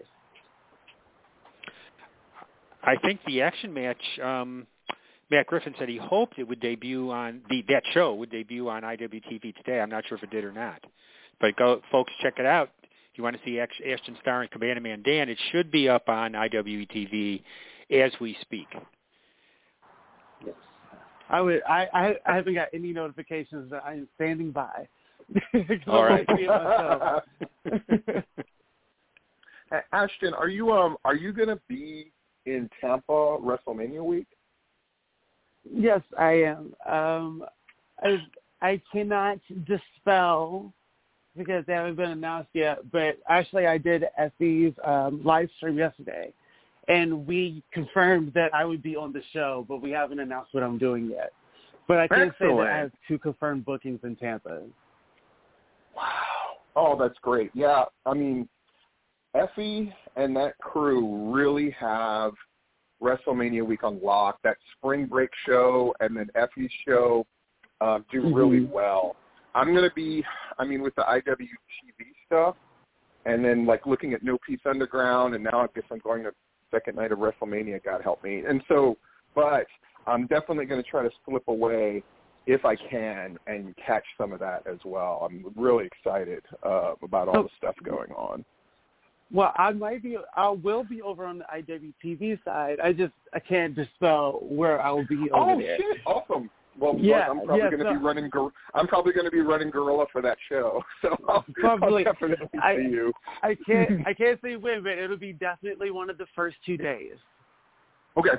[2.84, 4.02] I think the action match.
[4.22, 4.68] Um,
[5.32, 8.84] Matt Griffin said he hoped it would debut on the that show would debut on
[8.84, 9.80] IWTV today.
[9.80, 10.84] I'm not sure if it did or not,
[11.40, 12.70] but go folks check it out.
[13.12, 16.10] If you want to see Ashton Starr and Cabana Man Dan, it should be up
[16.10, 17.42] on IWTV
[17.92, 18.68] as we speak.
[20.46, 20.56] Yes.
[21.30, 21.62] I would.
[21.68, 24.88] I, I I haven't got any notifications that I am standing by.
[25.88, 26.28] All right.
[29.92, 32.12] Ashton, are you um are you gonna be
[32.46, 34.28] in Tampa WrestleMania week?
[35.72, 36.76] Yes, I am.
[36.86, 37.46] Um,
[38.02, 38.18] I
[38.62, 40.74] I cannot dispel
[41.38, 42.80] because they haven't been announced yet.
[42.92, 46.34] But actually, I did Effy's um, live stream yesterday,
[46.88, 50.64] and we confirmed that I would be on the show, but we haven't announced what
[50.64, 51.32] I'm doing yet.
[51.88, 54.62] But I can say that I have two confirmed bookings in Tampa.
[55.96, 56.12] Wow.
[56.76, 57.52] Oh, that's great.
[57.54, 58.48] Yeah, I mean,
[59.36, 62.34] Effy and that crew really have
[63.02, 64.40] WrestleMania week on lock.
[64.44, 67.26] That spring break show and then Effy's show
[67.82, 68.34] uh, do Mm-hmm.
[68.34, 69.16] really well.
[69.56, 70.24] I'm going to be,
[70.58, 71.48] I mean, with the IWTV
[72.26, 72.56] stuff,
[73.26, 76.32] and then like looking at No Peace Underground, and now I guess I'm going to
[76.74, 77.84] second night of WrestleMania.
[77.84, 78.44] God help me.
[78.48, 78.98] And so,
[79.36, 79.68] but
[80.08, 82.04] I'm definitely going to try to slip away
[82.46, 85.26] if I can and catch some of that as well.
[85.30, 88.44] I'm really excited uh, about all the stuff going on.
[89.32, 90.18] Well, I might be.
[90.36, 92.80] I will be over on the IWTV side.
[92.84, 95.78] I just I can't dispel where I will be over Oh there.
[95.78, 95.98] shit!
[96.06, 96.52] Awesome.
[96.80, 98.30] Well, Yeah, I'm probably yeah, going to so- be running.
[98.74, 102.06] I'm probably going to be running Gorilla for that show, so I'll, Probably.
[102.06, 103.14] I'll definitely I- see you.
[103.44, 104.02] I can't.
[104.08, 107.14] I can't say when, but it'll be definitely one of the first two days.
[108.18, 108.30] Okay,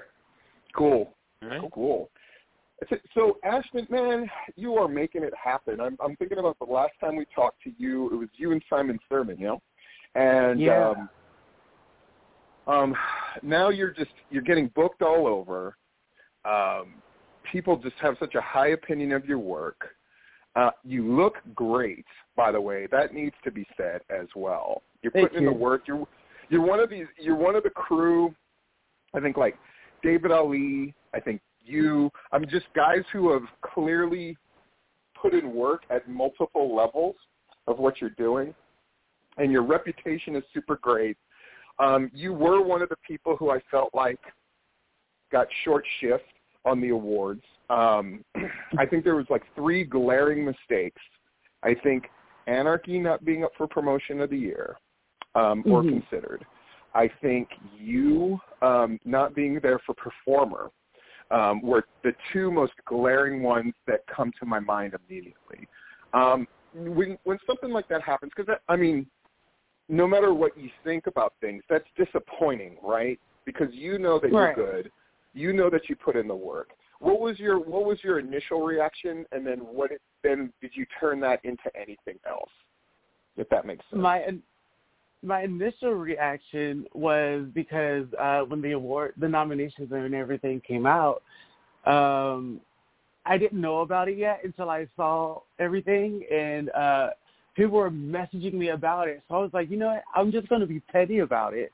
[0.77, 1.61] cool, All right.
[1.61, 2.11] cool, cool.
[2.89, 5.81] So- So, Ashton, man, you are making it happen.
[5.81, 8.11] I'm, I'm thinking about the last time we talked to you.
[8.13, 9.63] It was you and Simon Thurman, you know,
[10.17, 10.91] and Yeah.
[10.91, 11.09] um,
[12.67, 12.97] um,
[13.43, 15.77] now you're just you're getting booked all over.
[16.45, 17.03] Um,
[17.51, 19.95] people just have such a high opinion of your work.
[20.57, 22.05] Uh, you look great,
[22.37, 22.87] by the way.
[22.91, 24.83] That needs to be said as well.
[25.03, 25.83] You're Thank putting in the work.
[25.87, 26.07] You're
[26.49, 27.07] you're one of these.
[27.21, 28.35] You're one of the crew.
[29.15, 29.57] I think like
[30.03, 30.95] David Ali.
[31.13, 32.11] I think you.
[32.33, 34.37] I'm just guys who have clearly
[35.21, 37.17] put in work at multiple levels
[37.67, 38.55] of what you're doing,
[39.39, 41.17] and your reputation is super great.
[41.81, 44.21] Um, you were one of the people who I felt like
[45.33, 46.25] got short shift
[46.65, 47.43] on the awards.
[47.71, 48.25] Um,
[48.79, 51.01] I think there was like three glaring mistakes.
[51.63, 52.05] I think
[52.47, 54.77] Anarchy not being up for promotion of the year
[55.35, 55.89] um, or Mhm.
[55.89, 56.45] considered.
[56.95, 60.71] I think you um, not being there for performer
[61.31, 65.67] um, were the two most glaring ones that come to my mind immediately.
[66.13, 69.07] Um, when when something like that happens, because I mean,
[69.89, 73.19] no matter what you think about things, that's disappointing, right?
[73.45, 74.57] Because you know that Right.
[74.57, 74.93] you're good,
[75.35, 76.71] you know that you put in the work.
[77.01, 80.87] What was your what was your initial reaction, and then what it, then did you
[80.99, 82.51] turn that into anything else?
[83.37, 84.01] If that makes sense.
[84.01, 84.25] My
[85.23, 91.23] my initial reaction was because uh, when the award, the nominations and everything came out,
[91.87, 92.61] um,
[93.27, 97.09] I didn't know about it yet until I saw everything, and uh,
[97.55, 99.23] people were messaging me about it.
[99.29, 100.05] So I was like, you know what?
[100.15, 101.73] I'm just going to be petty about it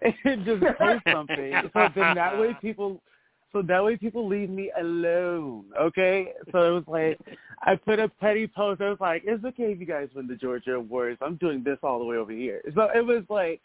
[0.24, 1.52] and just post something.
[1.72, 3.00] So then that way people,
[3.52, 5.64] so that way people leave me alone.
[5.80, 6.32] Okay.
[6.52, 7.18] So it was like
[7.62, 8.80] I put a petty post.
[8.80, 11.18] I was like, it's okay if you guys win the Georgia Awards.
[11.20, 12.62] I'm doing this all the way over here.
[12.74, 13.60] So it was like.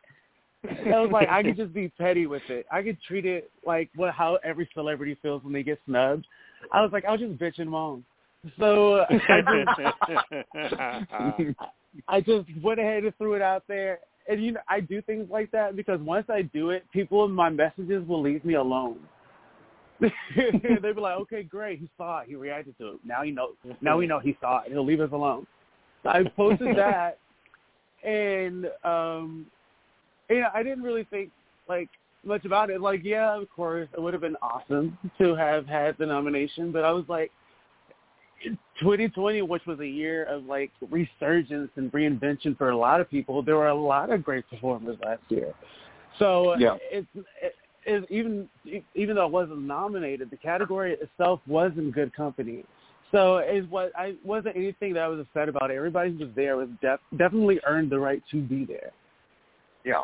[0.65, 2.65] I was like, I could just be petty with it.
[2.71, 6.25] I could treat it like what how every celebrity feels when they get snubbed.
[6.71, 8.05] I was like, I'll just bitch and moan.
[8.57, 9.73] So I
[10.07, 11.55] just,
[12.07, 13.99] I just went ahead and threw it out there.
[14.27, 17.31] And you know, I do things like that because once I do it, people in
[17.31, 18.99] my messages will leave me alone.
[20.35, 22.99] They'd be like, "Okay, great, he saw it, he reacted to it.
[23.05, 24.71] Now you know, now we know he saw it.
[24.71, 25.45] He'll leave us alone."
[26.03, 27.19] So I posted that,
[28.03, 29.45] and um,
[30.29, 31.31] you know, I didn't really think
[31.67, 31.89] like
[32.25, 32.81] much about it.
[32.81, 36.83] Like, yeah, of course, it would have been awesome to have had the nomination, but
[36.83, 37.31] I was like,
[38.79, 43.41] 2020, which was a year of like resurgence and reinvention for a lot of people,
[43.41, 45.53] there were a lot of great performers last year.
[46.19, 46.77] So Yeah.
[46.91, 47.07] it's
[47.41, 48.49] it, it, even
[48.95, 52.65] even though it wasn't nominated, the category itself was in good company.
[53.11, 55.71] So it was I wasn't anything that I was upset about.
[55.71, 58.91] Everybody who was there was def, definitely earned the right to be there.
[59.83, 60.03] Yeah.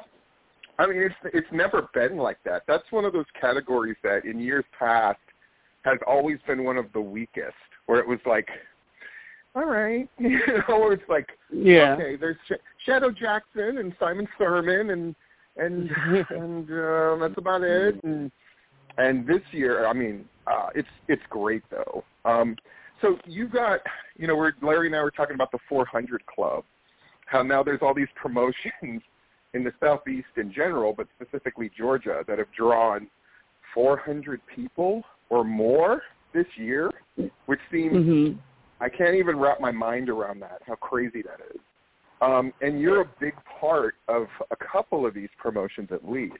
[0.78, 2.64] I mean, it's it's never been like that.
[2.68, 5.20] That's one of those categories that in years past
[5.84, 7.54] has always been one of the weakest,
[7.90, 8.48] where it was like,
[9.56, 11.96] all right, you know, it's like, Yeah.
[11.96, 15.16] okay, there's Sh- Shadow Jackson and Simon Thurman and
[15.58, 15.90] and
[16.30, 18.02] and uh, that's about it.
[18.04, 18.32] And
[19.00, 22.04] and this year, I mean, uh, it's it's great though.
[22.26, 22.56] Um,
[23.02, 23.80] so you got,
[24.18, 26.64] you know, we're Larry and I were talking about the 400 Club.
[27.26, 29.02] How now there's all these promotions
[29.56, 33.08] in the southeast in general, but specifically Georgia, that have drawn
[33.74, 36.92] 400 people or more this year,
[37.46, 38.32] which seems hmm
[38.82, 40.62] I can't even wrap my mind around that.
[40.66, 41.60] How crazy that is.
[42.22, 46.36] Um, and you're a big part of a couple of these promotions at least.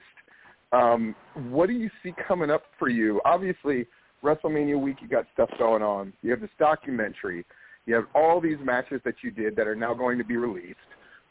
[0.72, 1.14] Um,
[1.50, 3.20] what do you see coming up for you?
[3.24, 3.86] Obviously,
[4.22, 6.12] WrestleMania week, you got stuff going on.
[6.22, 7.44] You have this documentary.
[7.86, 10.76] You have all these matches that you did that are now going to be released.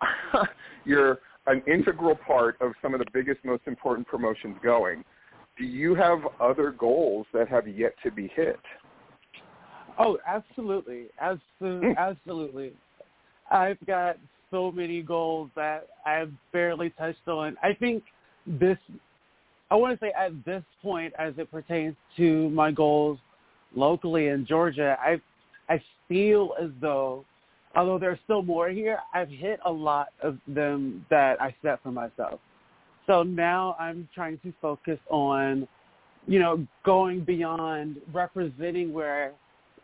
[0.86, 5.04] you're an integral part of some of the biggest, most important promotions going.
[5.60, 8.60] Do you have other goals that have yet to be hit?
[10.00, 11.98] Oh, absolutely, absolutely, hmm.
[11.98, 12.72] absolutely.
[13.52, 14.17] I've got
[14.52, 17.58] so many goals that I've barely touched on.
[17.62, 18.04] I think
[18.48, 18.78] this,
[19.69, 23.19] I want to say at this point, as it pertains to my goals
[23.76, 25.19] locally in Georgia, I,
[25.67, 27.26] I feel as though,
[27.76, 31.91] although there's still more here, I've hit a lot of them that I set for
[31.91, 32.39] myself.
[33.10, 35.67] So now I'm trying to focus on,
[36.28, 39.32] you know, going beyond representing where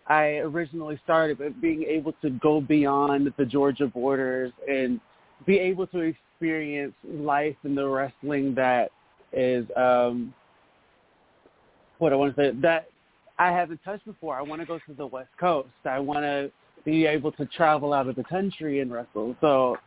[0.06, 5.00] I originally started, but being able to go beyond the Georgia borders and
[5.48, 8.92] be able to experience life in the wrestling that
[9.34, 10.32] is um
[11.98, 12.90] what I want to say that
[13.40, 14.38] I haven't touched before.
[14.38, 15.70] I want to go to the West Coast.
[15.84, 16.52] I want to
[16.86, 19.36] be able to travel out of the country and wrestle.
[19.42, 19.78] So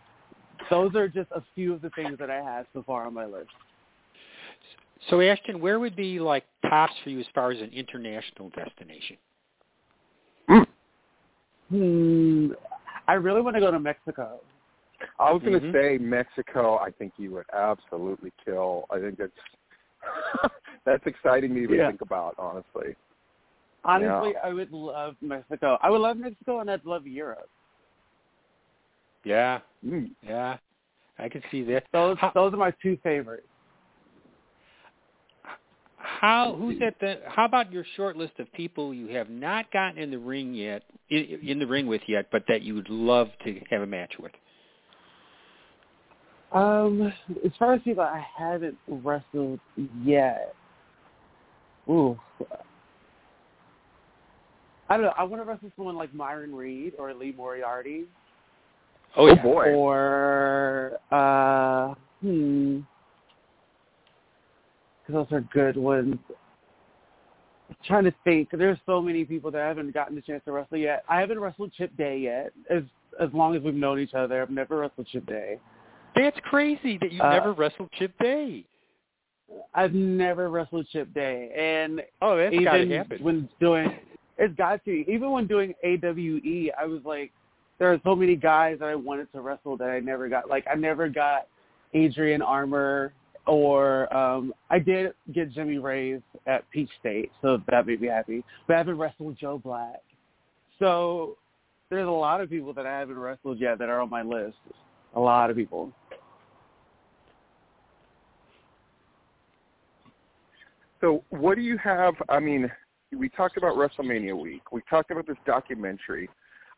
[0.71, 3.27] those are just a few of the things that I have so far on my
[3.27, 3.51] list.
[5.11, 9.17] So Ashton, where would be like tops for you as far as an international destination?
[11.71, 12.53] Hmm.
[13.07, 14.41] I really want to go to Mexico.
[15.19, 15.73] I was going to Mhm.
[15.73, 16.79] say Mexico.
[16.79, 18.87] I think you would absolutely kill.
[18.91, 19.33] I think that's
[20.85, 21.89] that's exciting me to even Yeah.
[21.89, 22.35] think about.
[22.39, 22.97] Honestly,
[23.85, 24.41] Honestly, Yeah.
[24.43, 25.79] I would love Mexico.
[25.83, 27.49] I would love Mexico, and I'd love Europe.
[29.29, 30.11] Yeah, mm.
[30.27, 30.57] yeah,
[31.19, 31.85] I can see that.
[31.93, 33.47] Those How- those are my two favorites.
[35.99, 37.21] How who's at the?
[37.27, 40.83] How about your short list of people you have not gotten in the ring yet,
[41.11, 44.15] in, in the ring with yet, but that you would love to have a match
[44.19, 44.33] with?
[46.53, 47.13] Um,
[47.45, 49.61] as far as people I haven't wrestled
[50.03, 50.55] yet,
[51.91, 52.19] ooh,
[54.89, 55.13] I don't know.
[55.19, 58.07] I want to wrestle someone like Myron Reed or Lee Moriarty,
[59.17, 59.75] Oh, Oh, boy.
[59.75, 62.81] or uh, hmm,
[65.07, 66.17] because those are good ones.
[67.71, 68.49] I'm trying to think.
[68.53, 71.05] There's so many people that I haven't gotten the chance to wrestle yet.
[71.09, 72.53] I haven't wrestled Chip Day yet.
[72.71, 72.83] As
[73.21, 75.59] as long as we've known each other, I've never wrestled Chip Day.
[76.15, 78.65] That's crazy that you Uh, never wrestled Chip Day.
[79.75, 83.23] I've never wrestled Chip Day, and Oh, that's got to happen.
[83.23, 83.99] when doing
[84.37, 87.33] it's got to even when doing AWE, I was like,
[87.79, 90.49] there are so many guys that I wanted to wrestle that I never got.
[90.49, 91.47] Like I never got
[91.95, 93.13] Adrian Armour,
[93.47, 98.45] or um I did get Jimmy Rave at Peach State, so that made me happy.
[98.67, 100.03] But I haven't wrestled Joe Black,
[100.79, 101.37] so
[101.91, 104.57] there's a lot of people that I haven't wrestled yet that are on my list.
[105.15, 105.93] A lot of people.
[111.01, 112.15] So, what do you have?
[112.29, 112.71] I mean,
[113.17, 114.73] we talked about WrestleMania week.
[114.73, 116.29] We talked about this documentary.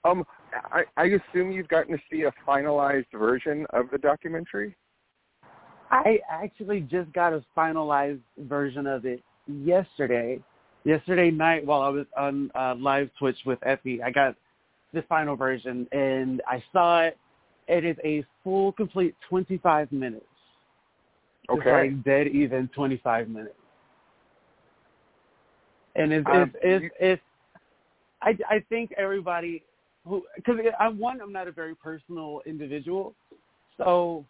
[0.05, 4.77] Um, I, I assume you've gotten to see a finalized version of the documentary.
[5.91, 10.41] I actually just got a finalized version of it yesterday.
[10.85, 14.35] Yesterday night while I was on uh, live Twitch with Effy, I got
[14.95, 17.19] the final version and I saw it.
[17.69, 20.25] It is a full, complete 25 minutes.
[21.49, 21.71] It's Okay.
[21.71, 23.55] like dead even 25 minutes.
[25.97, 27.23] And it's, Um, it's, it's, it's
[28.23, 29.63] I, I think everybody
[30.05, 33.15] because I'm one, I'm not a very personal individual.
[33.77, 34.25] So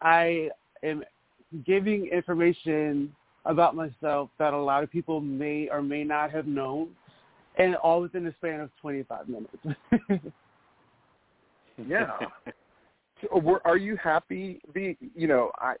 [0.00, 0.50] I
[0.82, 1.02] am
[1.66, 6.90] giving information about myself that a lot of people may or may not have known,
[7.58, 10.32] and all within the span of 25 minutes.
[11.88, 12.10] Yeah.
[13.22, 14.60] So, are you happy?
[14.74, 15.74] The you know, I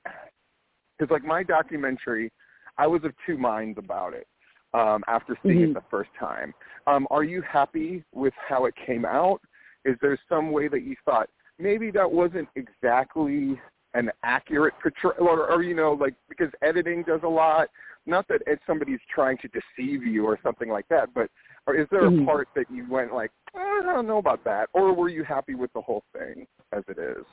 [0.98, 2.32] because like my documentary,
[2.78, 4.26] I was of two minds about it
[4.74, 5.70] um, after seeing Mhm.
[5.70, 6.54] it the first time.
[6.86, 9.40] Um, are you happy with how it came out?
[9.84, 13.60] Is there some way that you thought maybe that wasn't exactly
[13.94, 17.68] an accurate portrayal, or, or you know, like because editing does a lot.
[18.06, 21.28] not that it's somebody's trying to deceive you or something like that, but
[21.66, 22.24] or is there a Mhm.
[22.24, 25.54] part that you went like, "Eh, I don't know about that, or were you happy
[25.54, 27.26] with the whole thing as it is?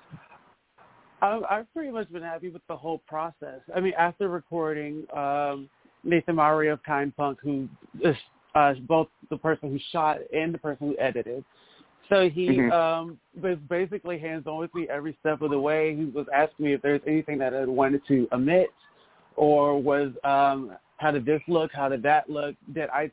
[1.21, 3.61] I've, I've pretty much been happy with the whole process.
[3.75, 5.69] I mean, after recording, um,
[6.03, 7.67] Nathan Mowry of Kind Punk, who
[8.01, 8.15] is
[8.55, 11.43] uh, both the person who shot and the person who edited,
[12.09, 12.71] so he Mhm.
[12.71, 15.95] um, was basically hands-on with me every step of the way.
[15.95, 18.71] He was asking me if there's anything that I wanted to omit,
[19.35, 23.11] or was um, how did this look, how did that look, did I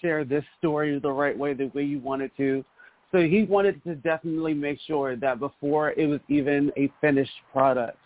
[0.00, 2.64] share this story the right way, the way you wanted to.
[3.12, 7.96] So he wanted to definitely make sure that before it was even a finished product,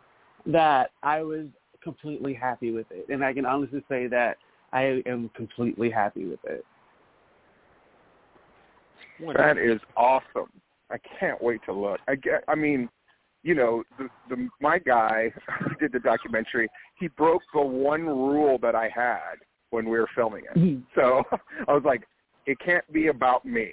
[0.44, 1.46] that I was
[1.89, 3.07] completely happy with it.
[3.09, 4.36] And I can honestly say that
[4.72, 6.64] I am completely happy with it.
[9.34, 10.51] That is awesome.
[10.91, 11.99] I can't wait to look.
[12.07, 12.45] I get.
[12.47, 12.89] I mean,
[13.43, 16.68] you know, the, the my guy who did the documentary.
[16.99, 19.36] He broke the one rule that I had
[19.70, 20.59] when we were filming it.
[20.59, 20.82] Mhm.
[20.95, 21.22] So
[21.68, 22.03] I was like,
[22.47, 23.72] it can't be about me.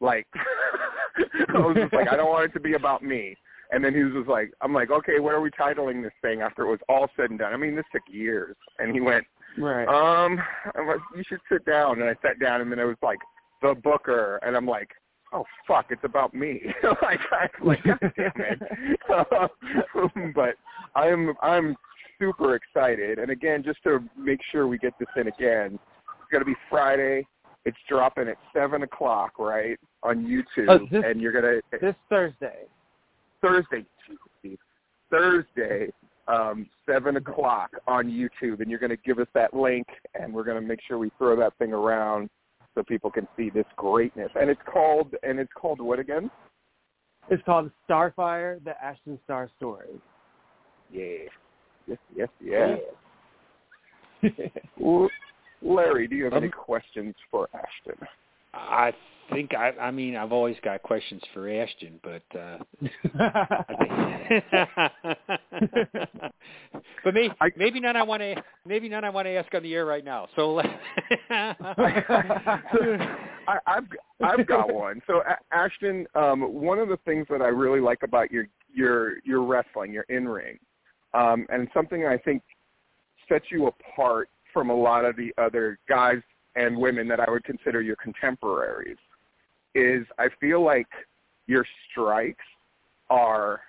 [0.00, 0.26] Like,
[1.54, 3.36] I was just like, I don't want it to be about me.
[3.74, 6.42] And then he was just like, I'm like, okay, what are we titling this thing
[6.42, 7.52] after it was all said and done?
[7.52, 8.54] I mean, this took years.
[8.78, 9.24] And he went,
[9.58, 9.86] Right.
[9.88, 10.40] um,
[10.76, 12.00] I'm like, you should sit down.
[12.00, 13.18] And I sat down, and then it was like
[13.62, 14.90] the Booker, and I'm like,
[15.32, 16.60] oh fuck, it's about me.
[17.02, 18.60] like, I'm like, God damn it.
[20.34, 20.54] but
[20.94, 21.76] I'm I'm
[22.20, 23.18] super excited.
[23.18, 27.26] And again, just to make sure we get this in again, it's gonna be Friday.
[27.64, 32.66] It's dropping at seven o'clock, right, on YouTube, Oh, this- and you're gonna this Thursday.
[33.44, 33.84] Thursday,
[34.40, 34.58] Steve,
[35.10, 35.92] Thursday,
[36.28, 39.86] um, seven o'clock on YouTube, and you're going to give us that link,
[40.18, 42.30] and we're going to make sure we throw that thing around
[42.74, 44.30] so people can see this greatness.
[44.34, 46.30] And it's called, and it's called what again?
[47.30, 49.88] It's called Starrfire, the Ashton Starr Story.
[50.90, 51.28] Yeah,
[51.86, 52.78] yes, yes, yes.
[54.82, 55.10] L-
[55.60, 58.06] Larry, do you have any Um, questions for Ashton?
[58.54, 58.92] I
[59.32, 62.58] think I I mean I've always got questions for Ashton, but uh
[67.04, 69.62] but maybe I- maybe none I want to maybe none I want to ask on
[69.62, 70.28] the air right now.
[70.36, 70.60] So
[71.30, 71.54] I,
[73.66, 73.84] I've
[74.22, 75.02] I've got one.
[75.06, 75.22] So
[75.52, 79.92] Ashton, um, one of the things that I really like about your your your wrestling,
[79.92, 80.58] your in ring,
[81.12, 82.42] um, and something I think
[83.28, 86.18] sets you apart from a lot of the other guys
[86.56, 88.96] and women that I would consider your contemporaries,
[89.74, 90.88] is I feel like
[91.46, 92.44] your strikes
[93.10, 93.60] are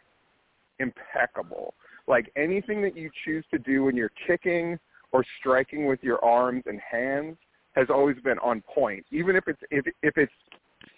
[0.80, 1.74] impeccable.
[2.08, 4.80] Like anything that you choose to do when you're kicking
[5.12, 7.38] or striking with your arms and hands
[7.76, 9.06] has always been on point.
[9.12, 10.32] Even if it's if if it's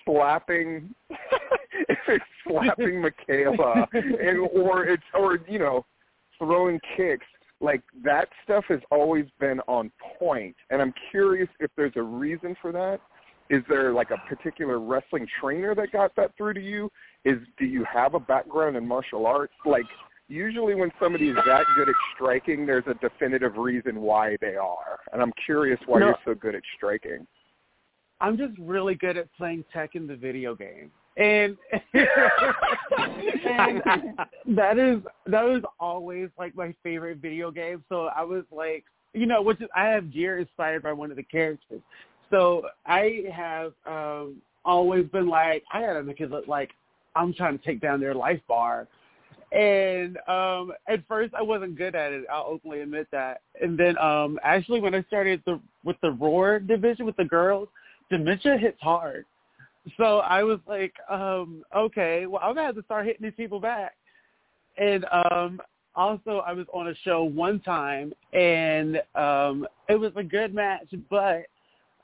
[0.05, 5.85] slapping if it's slapping Michaela and or it's or you know
[6.37, 7.25] throwing kicks
[7.59, 12.55] like that stuff has always been on point and I'm curious if there's a reason
[12.61, 12.99] for that.
[13.49, 16.91] Is there like a particular wrestling trainer that got that through to you?
[17.25, 19.53] Is do you have a background in martial arts?
[19.65, 19.85] Like
[20.27, 24.99] usually when somebody is that good at striking, there's a definitive reason why they are.
[25.13, 26.07] And I'm curious why No.
[26.07, 27.25] you're so good at striking.
[28.19, 31.55] I'm just really good at playing Tekken, the video game, and,
[31.93, 33.81] and
[34.47, 37.83] that is that was always like my favorite video game.
[37.89, 41.17] So I was like, you know, which is, I have gear inspired by one of
[41.17, 41.81] the characters.
[42.29, 46.71] So I have um always been like, I gotta make it look like
[47.15, 48.87] I'm trying to take down their life bar.
[49.51, 53.41] And um at first I wasn't good at it, I'll openly admit that.
[53.61, 57.69] And then um actually when I started the with the roar division with the girls,
[58.09, 59.25] dementia hits hard.
[59.95, 63.61] So I was like, um, okay, well I'm gonna have to start hitting these people
[63.61, 63.95] back.
[64.77, 65.61] And um
[65.95, 70.93] also I was on a show one time and um it was a good match
[71.09, 71.47] but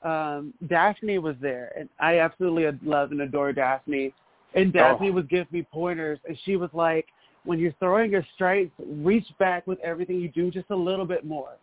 [0.03, 4.13] um Daphne was there and I absolutely love and adore Daphne.
[4.55, 5.13] And Daphne Oh.
[5.13, 7.07] would give me pointers and she was like,
[7.45, 11.25] When you're throwing your strikes, reach back with everything you do just a little bit
[11.25, 11.53] more.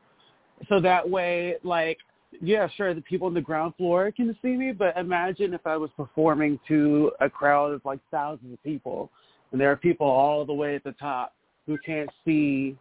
[0.68, 1.98] So that way, like
[2.40, 5.76] yeah, sure, the people on the ground floor can see me, but imagine if I
[5.76, 9.10] was performing to a crowd of like thousands of people,
[9.52, 11.34] and there are people all the way at the top
[11.66, 12.76] who can't see,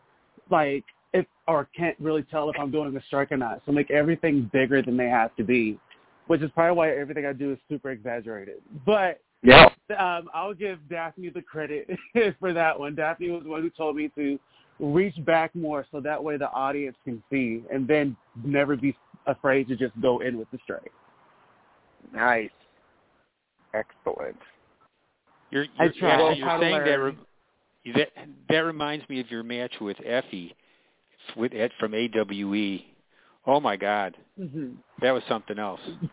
[0.50, 0.84] like,
[1.14, 3.62] if or can't really tell if I'm doing a strike or not.
[3.66, 5.80] So make everything bigger than they have to be,
[6.28, 8.62] which is probably why everything I do is super exaggerated.
[8.86, 9.70] But Yeah.
[9.98, 11.90] um, I'll give Daphne the credit
[12.40, 12.96] for that one.
[12.96, 14.40] Daphne was the one who told me to
[14.80, 18.96] reach back more so that way the audience can see and then never be
[19.26, 20.92] afraid to just go in with the strike.
[22.14, 22.50] Nice.
[23.74, 24.38] Excellent.
[25.52, 26.12] You're, you're, try.
[26.12, 27.18] Ashley, I you're saying that, re-
[27.96, 28.10] that
[28.50, 30.54] that reminds me of your match with Effy
[31.36, 32.86] with Ed from AWE,
[33.46, 35.82] Oh my God, hmm that was something else.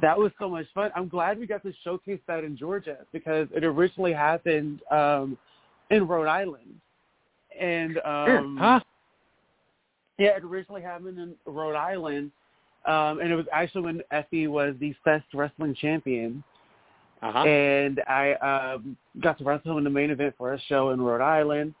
[0.00, 0.90] That was so much fun.
[0.96, 5.38] I'm glad we got to showcase that in Georgia because it originally happened um,
[5.88, 6.80] in Rhode Island,
[7.58, 8.80] and um, Huh?
[10.18, 12.32] Yeah, it originally happened in Rhode Island,
[12.86, 16.42] um, and it was actually when Effy was the Fest Wrestling Champion,
[17.22, 17.46] Uh huh.
[17.46, 18.32] and I
[18.74, 21.74] um, got to wrestle in the main event for a show in Rhode Island.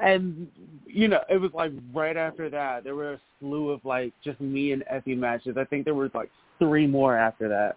[0.00, 0.48] And
[0.86, 4.40] you know, it was like right after that, there were a slew of like just
[4.40, 5.56] me and Effy matches.
[5.58, 7.76] I think there was like three more after that.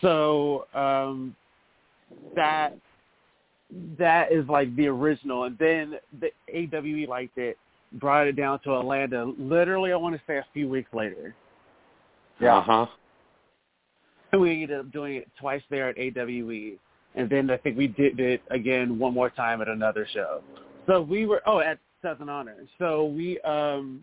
[0.00, 1.34] So um,
[2.36, 2.76] that
[3.98, 7.56] that is like the original, and then the AWE liked it,
[7.94, 9.32] brought it down to Atlanta.
[9.38, 11.34] Literally, I want to say a few weeks later.
[12.58, 12.86] Uh huh.
[14.32, 16.78] And we ended up doing it twice there at AWE,
[17.16, 20.42] and then I think we did it again one more time at another show.
[20.90, 22.56] So we were oh at Southern Honor.
[22.78, 24.02] So we um,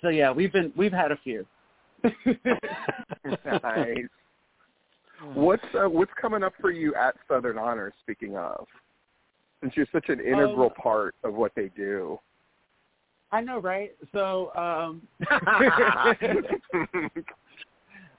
[0.00, 1.46] so yeah, we've been we've had a few.
[3.62, 3.98] nice.
[5.34, 7.92] What's uh, what's coming up for you at Southern Honor?
[8.02, 8.66] Speaking of,
[9.60, 12.18] since you're such an integral Um, part of what they do.
[13.30, 13.94] I know, right?
[14.12, 15.06] So um,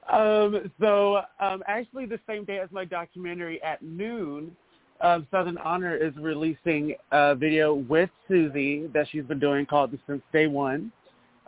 [0.10, 4.56] Um, so um, actually, the same day as my documentary at noon,
[5.02, 10.22] um, Southern Honor is releasing a video with Susie that she's been doing called Since
[10.34, 10.92] Day One.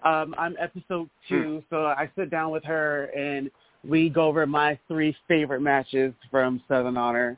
[0.03, 3.51] Um, I'm episode two, so I sit down with her and
[3.87, 7.37] we go over my three favorite matches from Southern Honor.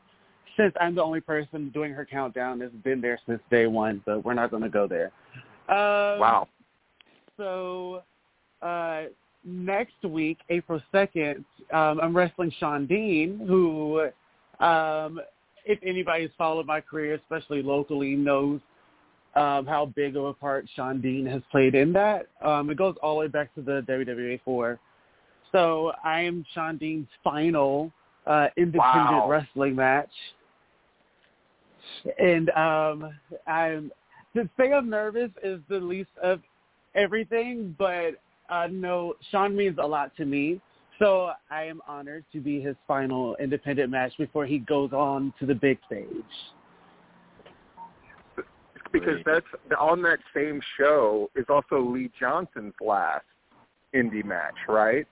[0.57, 4.21] Since I'm the only person doing her countdown that's been there since day one, so
[4.23, 5.11] we're not going to go there.
[5.69, 6.47] Um, wow.
[7.37, 8.03] so
[8.61, 9.03] uh,
[9.45, 14.09] next week, April 2nd, um, I'm wrestling Sean Dean, who,
[14.59, 15.21] um,
[15.65, 18.59] if anybody's followed my career, especially locally, knows
[19.35, 22.27] um, how big of a part Sean Dean has played in that.
[22.43, 24.79] Um, it goes all the way back to the WWA 4.
[25.51, 27.91] So I am Sean Dean's final
[28.25, 29.27] uh, independent Wow.
[29.29, 30.11] wrestling match.
[32.19, 33.13] And um,
[33.47, 33.91] I'm
[34.35, 36.41] to say I'm nervous is the least of
[36.95, 38.11] everything, but
[38.49, 40.61] uh, know Sean means a lot to me.
[41.01, 45.47] So I am honored to be his final independent match before he goes on to
[45.47, 46.05] the big stage.
[48.93, 49.45] Because that's
[49.79, 53.25] on that same show is also Lee Johnson's last
[53.95, 55.07] indie match, right?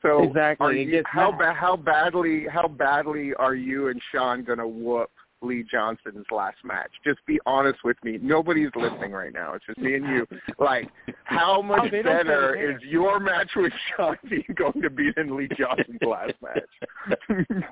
[0.00, 0.84] So Exactly.
[0.84, 5.10] you, how ba- how badly how badly are you and Sean gonna whoop
[5.46, 6.90] Lee Johnson's last match?
[7.04, 8.18] Just be honest with me.
[8.22, 9.54] Nobody's listening right now.
[9.54, 10.26] It's just me and you.
[10.58, 10.88] Like,
[11.24, 15.48] how much Oh, better is your match with Sean Dean going to be than Lee
[15.58, 17.46] Johnson's last match?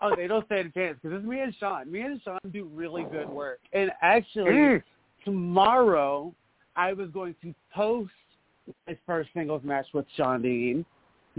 [0.00, 1.90] Oh, they don't stand a chance because it's me and Sean.
[1.90, 3.60] Me and Sean do really good work.
[3.72, 4.82] And actually, Mm.
[5.24, 6.34] tomorrow
[6.74, 8.10] I was going to post
[8.88, 10.84] my first singles match with Sean Dean.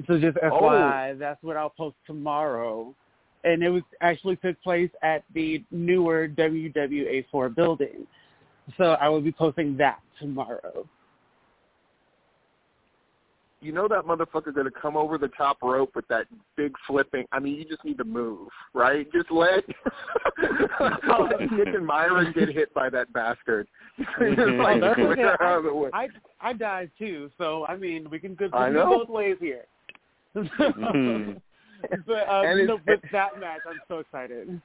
[0.08, 2.94] So just FYI, that's what I'll post tomorrow.
[3.44, 8.08] And it was actually took place at the newer WWA4 building.
[8.78, 10.88] So I will be posting that tomorrow.
[13.64, 16.26] you know that motherfucker gonna come over the top rope with that
[16.58, 17.26] big flipping.
[17.32, 19.08] I mean, you just need to move, right?
[19.14, 19.64] Just let,
[21.20, 23.68] let Nick and Myron get hit by that bastard.
[23.98, 25.14] Just like, that's okay.
[25.14, 25.90] clear out of the way.
[25.94, 26.10] I
[26.42, 29.66] I died too, so I mean we can go we can go both ways here.
[30.36, 31.42] Mhm.
[32.08, 34.62] but um, And no, but that match, I'm so excited.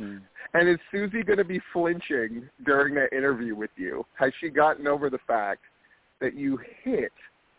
[0.00, 0.20] Mm.
[0.54, 4.04] And is Susie going to be flinching during that interview with you?
[4.14, 5.60] Has she gotten over the fact
[6.20, 7.12] that you hit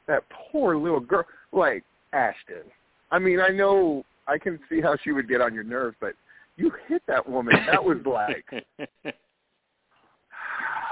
[0.07, 2.63] that poor little girl, like Ashton?
[3.11, 6.13] I mean, I know I can see how she would get on your nerves, but
[6.57, 7.55] you hit that woman.
[7.67, 8.45] That was like,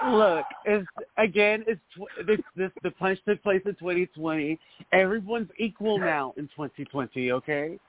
[0.10, 0.88] Look, it's
[1.18, 4.60] again, it's tw- this this the punch took place in 2020.
[4.92, 7.32] Everyone's equal now in 2020.
[7.32, 7.80] Okay,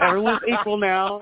[0.00, 1.20] everyone's equal now.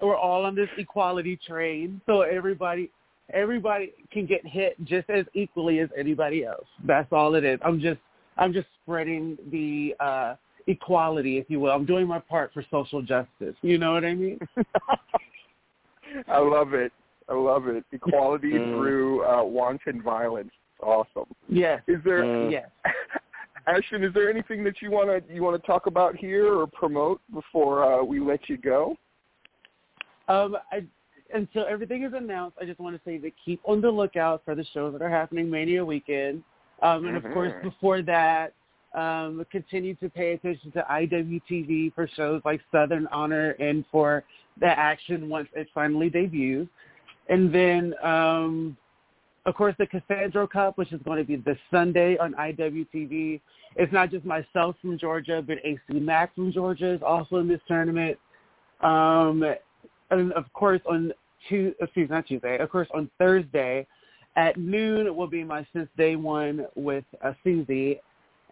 [0.00, 2.90] We're all on this equality train, so everybody
[3.34, 6.66] everybody can get hit just as equally as anybody else.
[6.86, 7.58] That's all it is.
[7.64, 8.00] I'm just
[8.36, 10.34] I'm just spreading the uh
[10.66, 11.72] equality, if you will.
[11.72, 13.54] I'm doing my part for social justice.
[13.62, 14.38] You know what I mean?
[16.28, 16.92] I love it.
[17.28, 17.84] I love it.
[17.92, 18.74] Equality Mm.
[18.74, 20.50] through uh, wanton violence.
[20.80, 21.26] Awesome.
[21.48, 21.82] Yes.
[21.88, 22.50] Is there, Mm.
[22.52, 22.70] Yes.
[23.68, 24.02] Ashton?
[24.02, 27.20] Is there anything that you want to you want to talk about here or promote
[27.32, 28.96] before uh, we let you go?
[30.28, 30.84] Um, I,
[31.34, 34.54] until everything is announced, I just want to say that keep on the lookout for
[34.54, 36.42] the shows that are happening Mania weekend.
[36.82, 38.54] Um, and of course, before that,
[38.94, 44.24] um, continue to pay attention to IWTV for shows like Southern Honor and for
[44.60, 46.68] the action once it finally debuts.
[47.28, 48.76] And then um,
[49.48, 53.40] of course, the Cassandro Cup, which is going to be this Sunday on IWTV.
[53.76, 57.60] It's not just myself from Georgia, but AC Mack from Georgia is also in this
[57.66, 58.18] tournament.
[58.82, 59.42] Um,
[60.10, 61.14] and of course, on
[61.48, 63.86] Tuesday, excuse not Tuesday, of course, on Thursday
[64.36, 68.00] at noon will be my Since Day One with uh, Susie.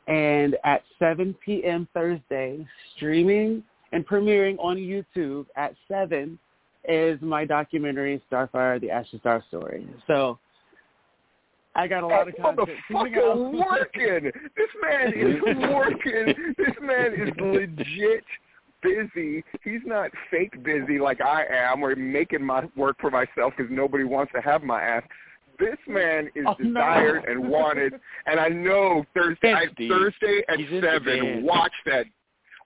[0.09, 1.87] And at 7 p.m.
[1.93, 2.67] Thursday,
[2.97, 6.39] streaming and premiering on YouTube at 7
[6.89, 9.87] is my documentary Starrfire, The Ashton Starr Story.
[10.07, 10.39] So
[11.77, 12.71] I got a lot of content.
[12.91, 14.33] Motherfucker working.
[14.57, 16.55] This man is working.
[16.57, 18.25] This man is legit
[18.83, 19.45] busy.
[19.63, 24.05] He's not fake busy like I am, or making my work for myself because nobody
[24.05, 25.03] wants to have my ass.
[25.59, 27.33] This man is Oh, desired no.
[27.33, 27.95] and wanted,
[28.27, 29.55] and I know Thursday.
[29.55, 31.45] I, Thursday at He's seven.
[31.45, 32.07] Watch that.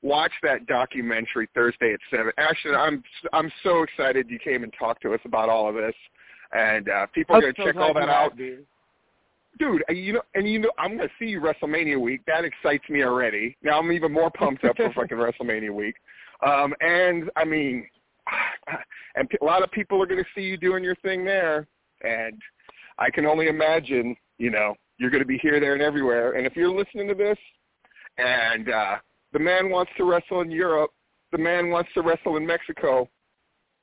[0.02, 2.32] Watch that documentary Thursday at seven.
[2.38, 3.02] Ashton, I'm
[3.32, 5.94] I'm so excited you came and talked to us about all of this,
[6.52, 8.56] and uh, people are gonna check all that out asked me.
[9.58, 12.22] Dude, you know, and you know, I'm gonna see you WrestleMania week.
[12.26, 13.56] That excites me already.
[13.62, 15.96] Now I'm even more pumped up for fucking WrestleMania week.
[16.46, 17.86] Um, and I mean,
[19.16, 21.66] and a lot of people are gonna see you doing your thing there,
[22.02, 22.40] and
[22.98, 26.32] I can only imagine, you know, you're gonna be here, there, and everywhere.
[26.32, 27.38] And if you're listening to this,
[28.18, 28.96] and uh,
[29.32, 30.90] the man wants to wrestle in Europe,
[31.32, 33.08] the man wants to wrestle in Mexico,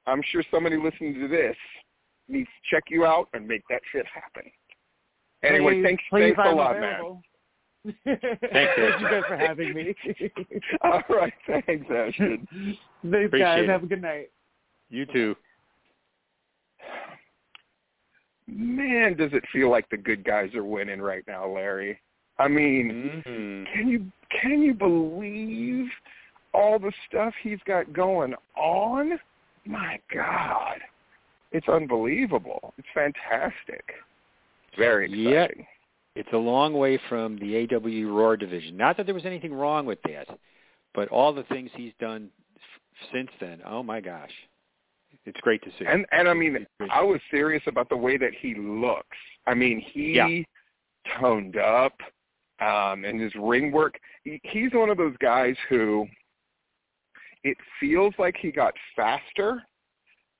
[0.05, 1.55] I'm sure somebody listening to this
[2.27, 4.51] needs to check you out and make that shit happen.
[5.43, 6.93] Anyway, Please- thanks, please, thanks a lot, man.
[6.93, 7.21] available.
[8.03, 8.21] Thanks,
[8.51, 9.95] Thank you guys for having me.
[10.81, 12.47] All right, thanks, Ashton.
[12.51, 13.63] Thanks, Appreciate guys.
[13.63, 13.69] it.
[13.69, 14.29] Have a good night.
[14.89, 15.35] You too.
[18.47, 21.99] Man, does it feel like the good guys are winning right now, Larry?
[22.39, 23.73] I mean, Mhm.
[23.73, 25.89] can you can you believe
[26.53, 29.19] all the stuff he's got going on?
[29.65, 30.81] My God,
[31.51, 32.73] it's unbelievable.
[32.77, 33.95] It's fantastic.
[34.75, 35.43] Very Yeah.
[35.43, 35.67] exciting.
[36.15, 38.75] It's a long way from the AW Roar division.
[38.75, 40.27] Not that there was anything wrong with that,
[40.93, 43.61] but all the things he's done f- since then.
[43.63, 44.33] Oh my gosh,
[45.25, 45.85] it's great to see.
[45.85, 49.17] And and I mean, I was serious about the way that he looks.
[49.45, 50.43] I mean, he Yeah.
[51.19, 52.01] toned up,
[52.59, 53.99] um, and his ring work.
[54.23, 56.07] He, he's one of those guys who
[57.43, 59.63] it feels like he got faster,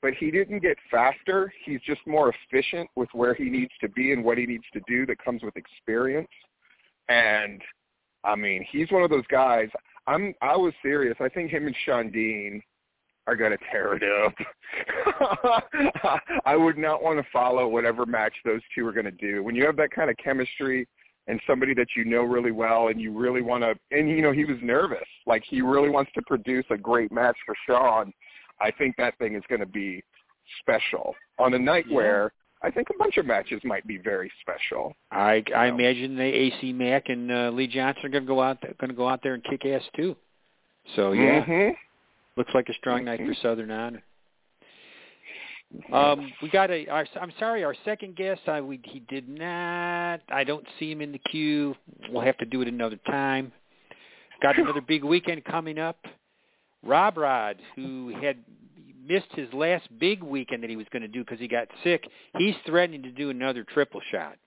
[0.02, 1.52] but he didn't get faster.
[1.66, 4.82] He's just more efficient with where he needs to be and what he needs to
[4.88, 5.06] do.
[5.06, 6.30] That comes with experience.
[7.10, 7.62] And
[8.24, 9.70] I mean, he's one of those guys.
[10.06, 10.34] I'm.
[10.42, 11.18] I was serious.
[11.20, 12.62] I think him and Sean Dean
[13.28, 14.34] are going to tear it up.
[16.46, 19.44] I would not want to follow whatever match those two are going to do.
[19.44, 20.88] When you have that kind of chemistry
[21.28, 24.32] and somebody that you know really well and you really want to, and you know,
[24.32, 25.08] he was nervous.
[25.26, 28.14] Like he really wants to produce a great match for Sean.
[28.60, 30.04] I think that thing is going to be
[30.60, 31.96] special on a night Yeah.
[31.96, 32.32] where
[32.64, 34.96] I think a bunch of matches might be very special.
[35.12, 35.74] I I Yeah.
[35.74, 38.96] imagine the AC Mack and uh, Lee Johnson are going to go out going to
[38.96, 40.16] go out there and kick ass too.
[40.96, 41.70] So yeah, hmm
[42.36, 43.42] looks like a strong night for Mhm.
[43.42, 44.04] Southern Honor.
[45.92, 46.88] Um, we got a.
[46.88, 48.42] Our, I'm sorry, our second guest.
[48.48, 50.22] I we he did not.
[50.30, 51.76] I don't see him in the queue.
[52.10, 53.52] We'll have to do it another time.
[54.42, 55.98] Got another big weekend coming up.
[56.84, 58.38] Rob Rod, who had
[59.08, 62.04] missed his last big weekend that he was going to do because he got sick,
[62.38, 64.38] he's threatening to do another triple shot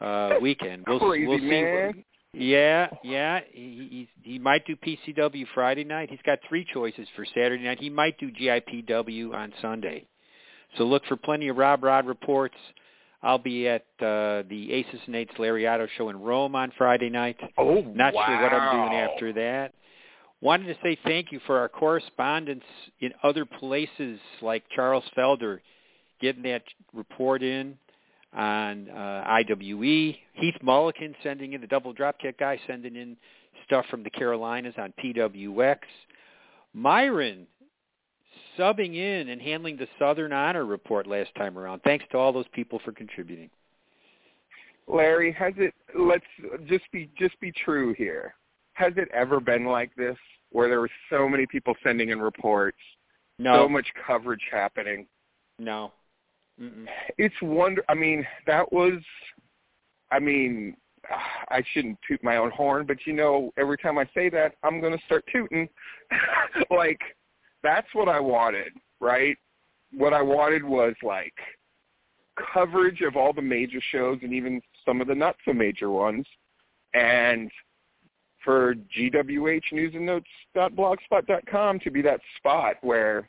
[0.00, 0.84] uh, weekend.
[0.86, 1.44] We'll, Crazy we'll see.
[1.50, 2.04] man.
[2.32, 3.40] Yeah, yeah.
[3.50, 6.10] He he he might do PCW Friday night.
[6.10, 7.78] He's got three choices for Saturday night.
[7.80, 10.04] He might do GIPW on Sunday.
[10.76, 12.56] So look for plenty of Rob Rod reports.
[13.22, 17.38] I'll be at uh, the Aces and Eights Lariato show in Rome on Friday night.
[17.56, 19.72] Oh, Not sure what I'm doing after that.
[20.42, 22.64] Wanted to say thank you for our correspondence
[23.00, 25.60] in other places like Charles Felder
[26.20, 26.62] getting that
[26.92, 27.76] report in
[28.34, 30.16] on uh, IWE.
[30.34, 33.16] Heath Mulligan sending in the double dropkick guy sending in
[33.64, 35.78] stuff from the Carolinas on PWX.
[36.74, 37.46] Myron
[38.58, 41.80] subbing in and handling the Southern Honor report last time around.
[41.82, 43.50] Thanks to all those people for contributing.
[44.86, 45.74] Larry, has it?
[45.98, 46.24] Let's
[46.66, 48.34] just be just be true here.
[48.76, 50.16] Has it ever been like this,
[50.50, 52.76] where there were so many people sending in reports,
[53.38, 55.06] No, so much coverage happening?
[55.58, 55.92] no.
[56.60, 56.86] Mm-mm.
[57.18, 57.84] It's wonder.
[57.88, 58.94] I mean, that was.
[60.10, 60.74] I mean,
[61.50, 64.80] I shouldn't toot my own horn, but you know, every time I say that, I'm
[64.80, 65.68] going to start tooting.
[66.70, 67.00] like,
[67.62, 69.36] that's what I wanted, right?
[69.92, 71.34] What I wanted was like
[72.52, 76.26] coverage of all the major shows and even some of the not so major ones,
[76.94, 77.50] and
[78.46, 80.26] for GWH News and Notes
[80.56, 83.28] blogspot.com to be that spot where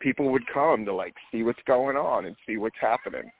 [0.00, 3.30] people would come to like see what's going on and see what's happening.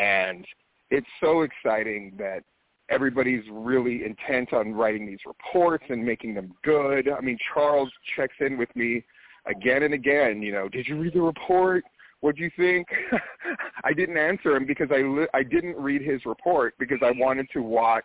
[0.00, 0.46] And
[0.90, 2.44] it's so exciting that
[2.88, 7.08] everybody's really intent on writing these reports and making them good.
[7.08, 9.04] I mean, Charles checks in with me
[9.46, 11.84] again and again, you know, did you read the report?
[12.20, 12.86] What do you think?
[13.84, 17.48] I didn't answer him because I li- I didn't read his report because I wanted
[17.52, 18.04] to watch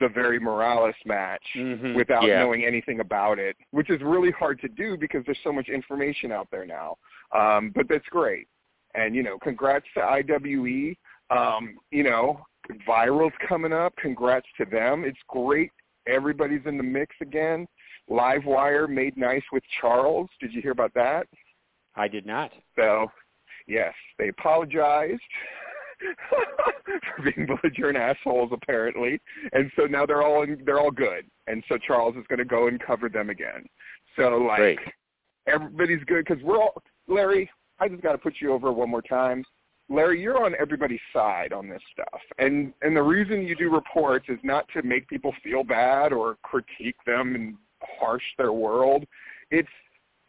[0.00, 1.94] the very Morales match Mhm.
[1.94, 2.40] without Yeah.
[2.42, 6.32] knowing anything about it, which is really hard to do because there's so much information
[6.32, 6.96] out there now.
[7.32, 8.48] Um, but that's great.
[8.94, 10.96] And, you know, congrats to IWE.
[11.30, 12.44] Um, you know,
[12.86, 13.94] Viral's coming up.
[13.96, 15.04] Congrats to them.
[15.04, 15.70] It's great.
[16.06, 17.68] Everybody's in the mix again.
[18.08, 20.28] Livewire made nice with Charles.
[20.40, 21.28] Did you hear about that?
[21.94, 22.52] I did not.
[22.74, 23.12] So,
[23.66, 25.20] yes, they apologized
[27.16, 29.20] for being belligerent assholes, apparently,
[29.52, 31.24] and so now they're all in, they're all good.
[31.46, 33.66] And so Charles is going to go and cover them again.
[34.16, 34.78] So, like, Great.
[35.46, 37.50] everybody's good because we're all Larry.
[37.78, 39.44] I just got to put you over one more time.
[39.88, 44.26] Larry, you're on everybody's side on this stuff, and and the reason you do reports
[44.28, 47.56] is not to make people feel bad or critique them and
[48.00, 49.04] harsh their world.
[49.50, 49.68] It's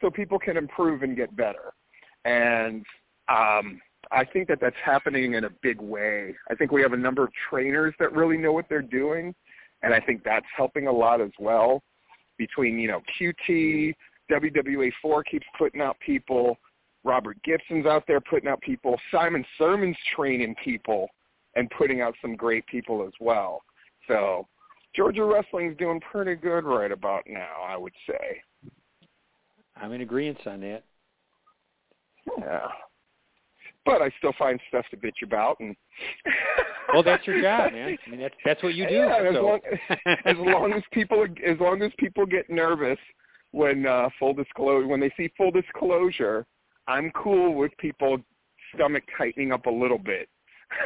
[0.02, 1.74] so people can improve and get better.
[2.26, 2.84] And
[3.30, 3.80] um,
[4.12, 6.36] I think that that's happening in a big way.
[6.50, 9.34] I think we have a number of trainers that really know what they're doing,
[9.84, 11.82] and I think that's helping a lot as well.
[12.38, 13.94] Between you know QT,
[14.32, 16.58] WWA4 keeps putting out people,
[17.04, 21.08] Robert Gibson's out there putting out people, Simon Sermon's training people
[21.56, 23.62] and putting out some great people as well.
[24.08, 24.48] So
[24.96, 28.42] Georgia Wrestling's doing pretty good right about now, I would say.
[29.76, 30.84] I'm in agreement on that.
[32.40, 32.68] Yeah.
[33.86, 35.76] But I still find stuff to bitch about and
[36.94, 37.98] Well, that's your job, man.
[38.06, 38.96] I mean, that's that's what you do.
[38.96, 39.44] Yeah, as so.
[39.44, 39.60] long
[40.26, 43.00] as long as people as long as people get nervous
[43.52, 46.46] when uh full disclosure when they see full disclosure,
[46.88, 48.18] I'm cool with people
[48.76, 50.28] stomach tightening up a little bit.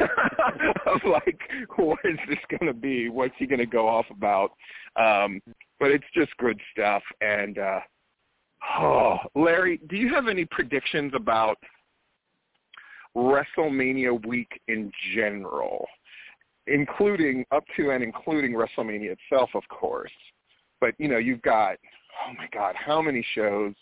[0.86, 1.38] of like,
[1.76, 3.08] what is this going to be?
[3.08, 4.50] What's he going to go off about?
[4.96, 5.40] Um,
[5.78, 7.02] but it's just good stuff.
[7.20, 7.80] And uh,
[8.80, 11.58] oh, Larry, do you have any predictions about
[13.16, 15.86] WrestleMania week in general,
[16.66, 20.12] including up to and including WrestleMania itself, of course?
[20.80, 21.78] But you know, you've got
[22.28, 23.74] oh my God, how many shows?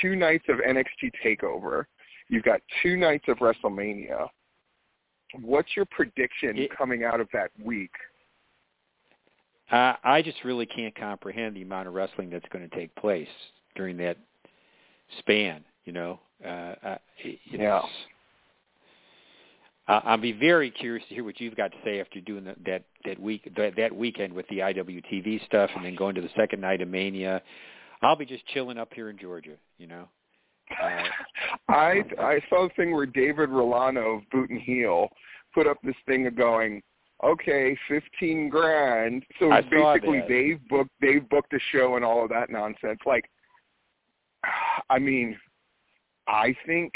[0.00, 1.84] Two nights of NXT Takeover.
[2.28, 4.28] You've got two nights of WrestleMania.
[5.40, 7.90] What's your prediction It- coming out of that week?
[9.70, 13.28] Uh, I just really can't comprehend the amount of wrestling that's going to take place
[13.74, 14.18] during that
[15.18, 15.64] span.
[15.84, 17.82] You know, uh, uh, it's, Yeah.
[19.88, 22.56] Uh, I'll be very curious to hear what you've got to say after doing that
[22.64, 26.30] that, that week that, that weekend with the IWTV stuff, and then going to the
[26.36, 27.42] second night of Mania.
[28.00, 29.56] I'll be just chilling up here in Georgia.
[29.78, 30.08] You know.
[30.80, 31.02] Uh,
[31.68, 35.08] I I saw a thing where David Rolano of Boot and Heel
[35.52, 36.80] put up this thing of going,
[37.24, 39.24] okay, fifteen grand.
[39.40, 43.00] So basically, they've booked they've booked a show and all of that nonsense.
[43.04, 43.24] Like,
[44.90, 45.36] I mean,
[46.28, 46.92] I think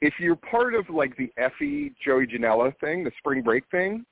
[0.00, 4.04] if you're part of like the Effy Joey Janela thing, the spring break thing,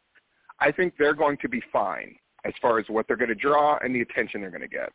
[0.60, 2.14] I think they're going to be fine
[2.44, 4.90] as far as what they're going to draw and the attention they're going to get.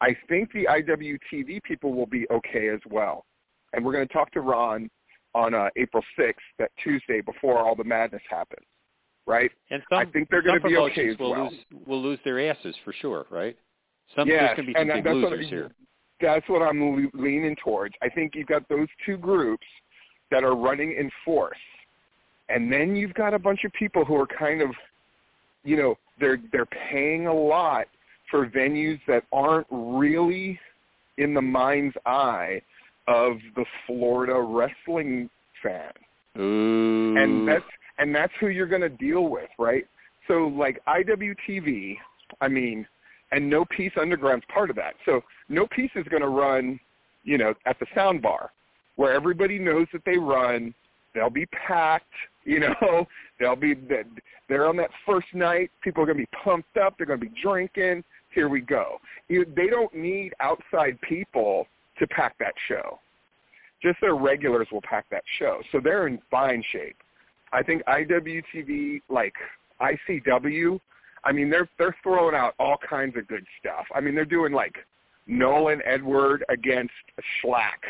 [0.00, 3.24] I think the IWTV people will be okay as well.
[3.72, 4.88] And we're going to talk to Ron
[5.34, 8.64] on uh, April 6th, that Tuesday before all the madness happens,
[9.26, 9.50] right?
[9.70, 11.50] and some, I think they're going gonna be okay as will well.
[11.50, 13.56] lose will lose their asses for sure, right?
[14.14, 15.70] Some Yes, there's going to be some and big that's what- losers here.
[16.20, 17.94] That's what I'm leaning towards.
[18.00, 19.66] I think you've got those two groups
[20.34, 21.56] that are running in force,
[22.48, 24.70] and then you've got a bunch of people who are kind of,
[25.62, 27.86] you know, they're they're paying a lot
[28.32, 30.58] for venues that aren't really
[31.18, 32.60] in the mind's eye
[33.06, 35.30] of the Florida wrestling
[35.62, 35.92] fan
[36.36, 37.16] Ooh.
[37.16, 37.64] and that's
[37.98, 39.86] and that's who you're going to deal with, right?
[40.26, 41.96] So like IWTV,
[42.40, 42.84] I mean,
[43.30, 44.94] and No Peace Underground's part of that.
[45.04, 46.80] So No Peace is going to run,
[47.22, 48.50] you know, at the sound bar,
[48.96, 50.74] where everybody knows that they run.
[51.14, 52.06] They'll be packed,
[52.44, 53.06] you know.
[53.40, 53.74] They'll be
[54.48, 55.70] they're on that first night.
[55.82, 56.96] People are going to be pumped up.
[56.96, 58.04] They're going to be drinking.
[58.32, 58.98] Here we go.
[59.28, 61.66] You, they don't need outside people
[61.98, 63.00] to pack that show
[63.84, 65.60] just their regulars will pack that show.
[65.70, 66.96] So they're in fine shape.
[67.52, 69.34] I think IWTV, like
[69.80, 70.80] ICW,
[71.24, 73.84] I mean they're they're throwing out all kinds of good stuff.
[73.94, 74.74] I mean they're doing like
[75.26, 76.92] Nolan Edward against
[77.42, 77.80] Schlak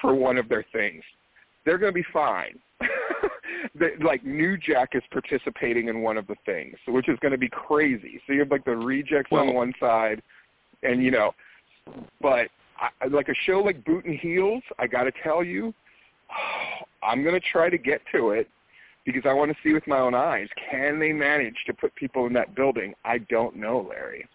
[0.00, 1.02] for one of their things.
[1.64, 2.58] They're going to be fine.
[3.74, 7.38] they, like New Jack is participating in one of the things, which is going to
[7.38, 8.20] be crazy.
[8.26, 10.22] So you have like the rejects on one side,
[10.82, 11.32] and you know,
[12.20, 12.48] but
[12.78, 15.74] I, like a show like Boot and Heels, I got to tell you,
[17.02, 18.48] I'm going to try to get to it
[19.04, 20.48] because I want to see with my own eyes.
[20.70, 22.94] Can they manage to put people in that building?
[23.04, 24.26] I don't know, Larry.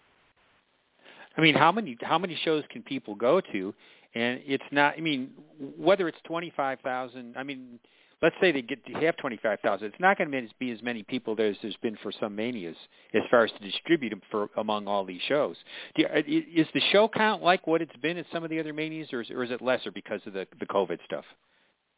[1.36, 3.74] I mean, how many how many shows can people go to?
[4.16, 4.94] And it's not.
[4.96, 5.30] I mean,
[5.76, 7.36] whether it's twenty five thousand.
[7.36, 7.78] I mean,
[8.22, 9.88] let's say they get to have twenty five thousand.
[9.88, 12.76] It's not going to be as many people there as there's been for some manias
[13.12, 15.56] as far as to distribute them for among all these shows.
[15.94, 18.72] Do you, is the show count like what it's been at some of the other
[18.72, 21.24] manias, or is, or is it lesser because of the the COVID stuff?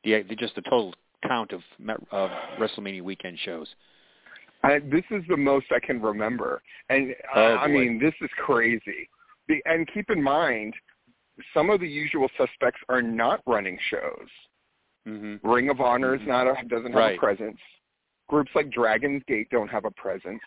[0.03, 0.95] The, the just the total
[1.25, 1.61] count of
[2.11, 3.69] of WrestleMania weekend shows.
[4.65, 8.15] I, this is the most I can remember, and uh, oh, I, I mean, this
[8.21, 9.09] is crazy.
[9.47, 10.75] The, and keep in mind,
[11.55, 14.29] some of the usual suspects are not running shows.
[15.07, 15.49] Mm-hmm.
[15.49, 16.31] Ring of Honor is mm-hmm.
[16.31, 17.17] not a, doesn't have right.
[17.17, 17.59] a presence.
[18.29, 20.41] Groups like Dragon's Gate don't have a presence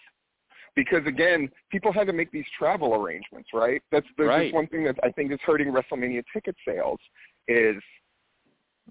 [0.75, 3.81] because again, people had to make these travel arrangements, right?
[3.91, 4.53] That's there's right.
[4.53, 6.99] one thing that I think is hurting WrestleMania ticket sales
[7.47, 7.75] is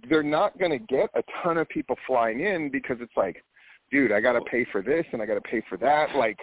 [0.09, 3.43] they're not going to get a ton of people flying in because it's like,
[3.91, 6.15] dude, I got to pay for this and I got to pay for that.
[6.17, 6.39] Like,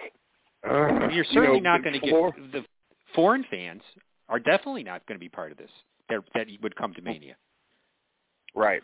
[0.68, 2.64] uh, you're certainly you know, not going to get the
[3.14, 3.82] foreign fans
[4.28, 5.70] are definitely not going to be part of this.
[6.08, 7.36] That that would come to Mania.
[8.54, 8.82] Right.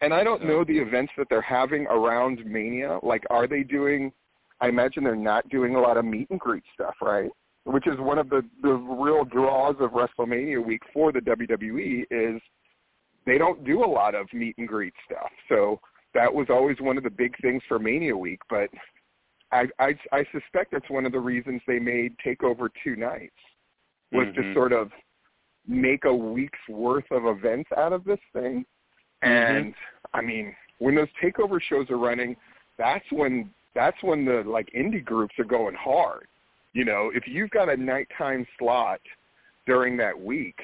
[0.00, 2.98] And I don't So- know the events that they're having around Mania.
[3.02, 4.12] Like, are they doing?
[4.60, 7.30] I imagine they're not doing a lot of meet and greet stuff, right?
[7.64, 12.40] Which is one of the the real draws of WrestleMania week for the WWE is
[13.26, 15.30] they don't do a lot of meet and greet stuff.
[15.48, 15.80] So
[16.14, 18.40] that was always one of the big things for Mania week.
[18.48, 18.70] But
[19.52, 23.36] I I, I suspect that's one of the reasons they made Takeover two nights
[24.12, 24.34] was Mhm.
[24.36, 24.92] to sort of
[25.66, 28.64] make a week's worth of events out of this thing.
[29.22, 29.28] Mm-hmm.
[29.28, 29.74] And
[30.14, 32.36] I mean, when those takeover shows are running,
[32.76, 36.26] that's when that's when the like indie groups are going hard.
[36.72, 39.00] You know, if you've got a nighttime slot
[39.66, 40.56] during that week,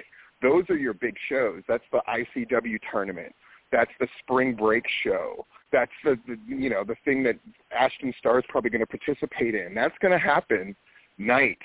[0.43, 1.63] those are your big shows.
[1.69, 3.35] That's the ICW tournament.
[3.73, 5.47] That's the spring break show.
[5.73, 7.37] That's the, the you know the thing that
[7.77, 9.75] Ashton Starr is probably going to participate in.
[9.75, 10.77] That's going to happen
[11.19, 11.59] night.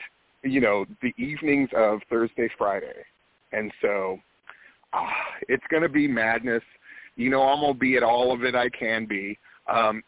[0.43, 3.05] You know, the evenings of Thursday, Friday,
[3.51, 4.17] and so
[4.93, 5.11] ah,
[5.47, 6.63] it's going to be madness.
[7.15, 9.37] You know, I'm gonna be at all of it I can be.
[9.67, 10.01] Um,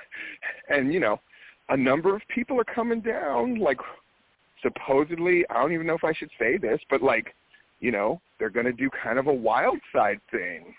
[0.70, 1.20] and you know,
[1.68, 3.58] a number of people are coming down.
[3.58, 3.78] Like
[4.62, 7.34] supposedly, I don't even know if I should say this, but like,
[7.80, 10.74] you know, they're going to do kind of a wild side thing.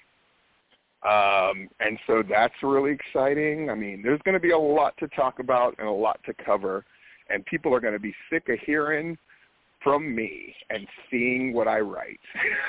[1.04, 3.70] Um, and so that's really exciting.
[3.72, 6.34] I mean, there's going to be a lot to talk about and a lot to
[6.46, 6.86] cover,
[7.32, 9.18] and people are going to be sick of hearing
[9.84, 12.20] from me and seeing what I write.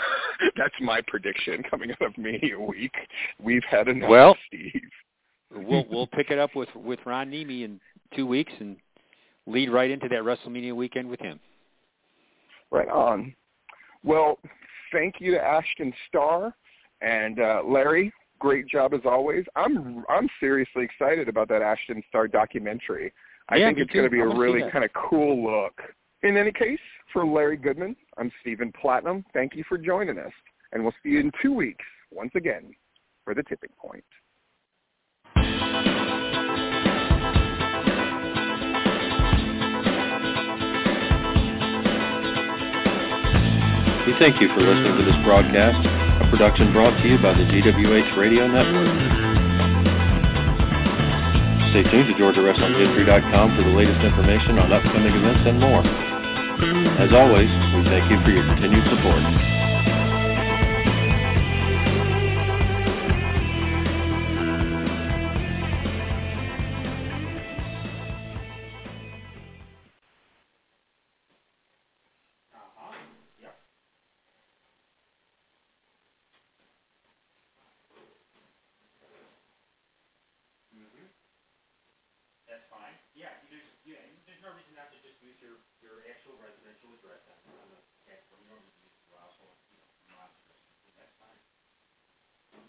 [0.56, 2.92] That's my prediction coming out of Mania Week.
[3.40, 4.80] We've had enough, Well- Steve.
[5.54, 7.80] we'll we'll pick it up with with Ron Niemi in
[8.16, 8.76] two weeks and
[9.46, 11.38] lead right into that WrestleMania weekend with him.
[12.70, 13.34] Right on.
[14.04, 14.38] Well,
[14.92, 16.54] thank you to Ashton Starr
[17.02, 18.12] and uh, Larry.
[18.38, 19.44] Great job as always.
[19.54, 23.12] I'm I'm seriously excited about that Ashton Starr documentary.
[23.52, 25.78] I Yeah, think it's going to be I a wanna really kind of cool look.
[26.22, 26.78] In any case,
[27.12, 29.26] for Larry Goodman, I'm Stephen Platinum.
[29.34, 30.32] Thank you for joining us,
[30.72, 32.72] and we'll see you in two weeks once again
[33.24, 34.04] for the tipping point.
[44.06, 45.86] We thank you for listening to this broadcast,
[46.24, 49.31] a production brought to you by the GWH Radio Network.
[51.72, 55.80] Stay tuned to GeorgiaWrestlingHistory.com for the latest information on upcoming events and more.
[57.00, 59.71] As always, we thank you for your continued support.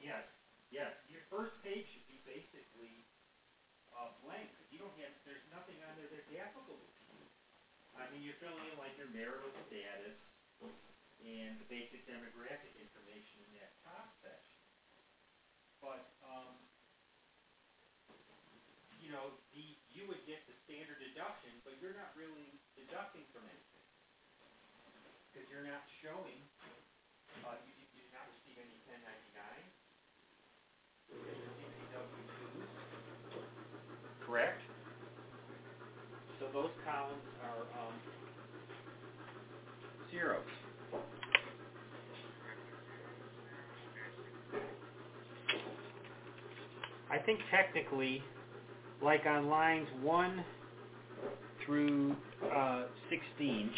[0.04, 0.26] Yes,
[0.74, 0.92] yes.
[1.08, 3.08] Your first page should be basically
[3.96, 5.12] uh, blank you don't have.
[5.28, 7.24] There's nothing on there that's applicable to you.
[7.96, 10.16] I mean, you're filling in like your marital status
[11.22, 14.62] and the basic demographic information in that top section.
[15.84, 16.56] But um,
[19.00, 23.46] you know, the, you would get the standard deduction, but you're not really deducting from
[23.48, 23.88] anything.
[25.32, 26.40] Because you're not showing,
[27.46, 29.66] uh, you, you did not receive any ten ninety-nine.
[31.14, 32.70] You didn't receive any W twos.
[34.24, 34.60] Correct?
[36.40, 37.96] So those columns are, um,
[40.12, 40.48] zeros.
[47.14, 48.24] I think technically,
[49.04, 50.44] like on lines 1
[51.64, 52.16] through
[52.56, 53.70] uh, 16,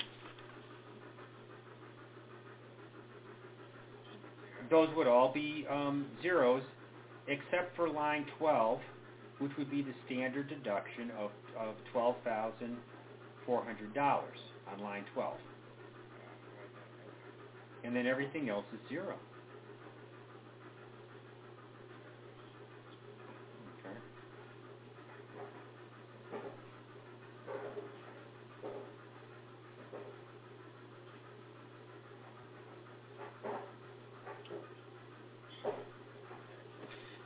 [4.69, 6.63] those would all be um, zeros,
[7.27, 8.79] except for line 12,
[9.39, 12.71] which would be the standard deduction of, of $12,400
[14.71, 15.33] on line 12.
[17.83, 19.15] And then everything else is zero.
[23.85, 23.95] Okay.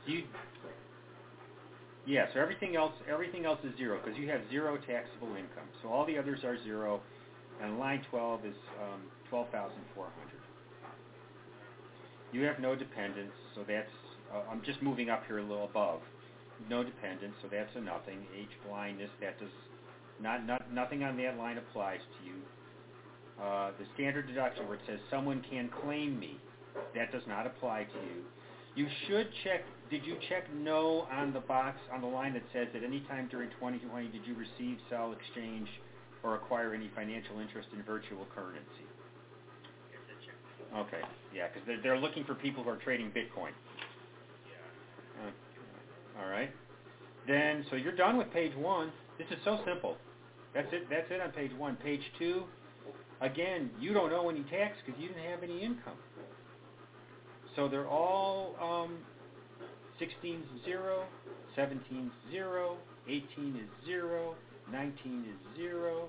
[0.06, 0.22] You,
[2.10, 5.70] yeah, so everything else everything else is zero because you have zero taxable income.
[5.80, 7.00] So all the others are zero,
[7.62, 9.00] and line 12 is um,
[9.30, 10.10] 12,400.
[12.32, 13.94] You have no dependents, so that's
[14.34, 16.00] uh, I'm just moving up here a little above.
[16.68, 18.26] No dependents, so that's a nothing.
[18.36, 19.54] Age blindness, that does
[20.20, 22.34] not not nothing on that line applies to you.
[23.40, 26.38] Uh, the standard deduction where it says someone can claim me,
[26.94, 28.22] that does not apply to you.
[28.76, 32.68] You should check, did you check no on the box, on the line that says
[32.74, 35.68] at any time during 2020 did you receive, sell, exchange,
[36.22, 38.86] or acquire any financial interest in virtual currency?
[40.76, 41.02] Okay,
[41.34, 43.50] yeah, because they're, they're looking for people who are trading Bitcoin.
[45.18, 46.50] Uh, all right.
[47.26, 48.92] Then, so you're done with page one.
[49.18, 49.96] This is so simple.
[50.54, 50.88] That's it.
[50.88, 51.76] That's it on page one.
[51.76, 52.44] Page two,
[53.20, 55.98] again, you don't owe any tax because you didn't have any income.
[57.56, 58.98] So they're all um,
[59.98, 61.04] 16 is 0,
[61.56, 62.76] 17 is 0,
[63.08, 64.34] 18 is 0,
[64.70, 66.08] 19 is 0,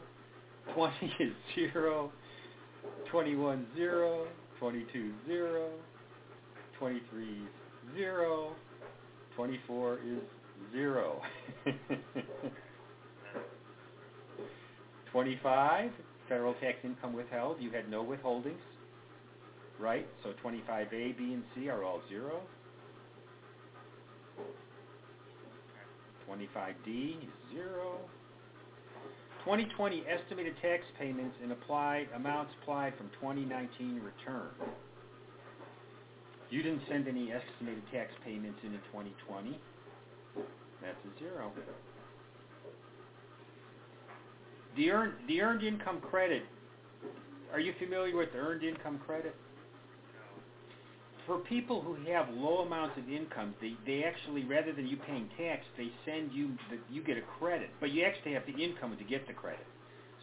[0.74, 2.12] 20 is 0,
[3.12, 4.28] 21 is 0,
[4.60, 5.70] 22 is 0,
[6.78, 7.30] 23 is
[7.98, 8.56] 0,
[9.36, 10.00] 24 is
[10.74, 11.22] 0.
[15.12, 15.92] 25,
[16.30, 17.58] federal tax income withheld.
[17.60, 18.62] You had no withholdings
[19.82, 20.08] right?
[20.24, 22.42] So 25A, B, and C are all zero.
[26.30, 27.98] 25D is zero.
[29.44, 34.52] 2020 estimated tax payments and applied amounts applied from 2019 return.
[36.52, 39.58] You didn't send any estimated tax payments into 2020.
[40.82, 41.52] That's a zero.
[44.76, 46.44] The earned the earned income credit.
[47.52, 49.36] Are you familiar with the earned income credit?
[51.32, 55.30] For people who have low amounts of income, they, they actually, rather than you paying
[55.38, 57.70] tax, they send you, the, you get a credit.
[57.80, 59.66] But you actually have the income to get the credit.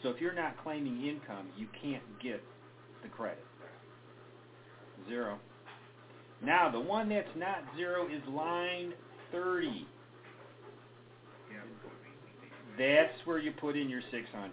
[0.03, 2.43] So if you're not claiming income, you can't get
[3.03, 3.43] the credit.
[5.09, 5.39] Zero.
[6.43, 8.93] Now, the one that's not zero is line
[9.33, 9.87] 30.
[12.77, 14.53] That's where you put in your 600.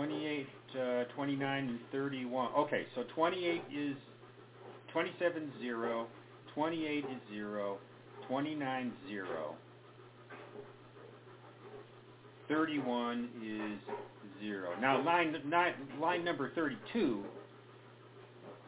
[0.00, 0.46] Twenty-eight,
[0.80, 2.52] uh, twenty-nine, and thirty-one.
[2.56, 3.94] Okay, so twenty-eight is
[4.94, 6.06] 27 0,
[6.54, 7.76] 28 is 0,
[8.26, 9.26] 29 0,
[12.48, 13.94] 31 is
[14.42, 14.70] zero.
[14.80, 17.22] Now line nine, line number thirty-two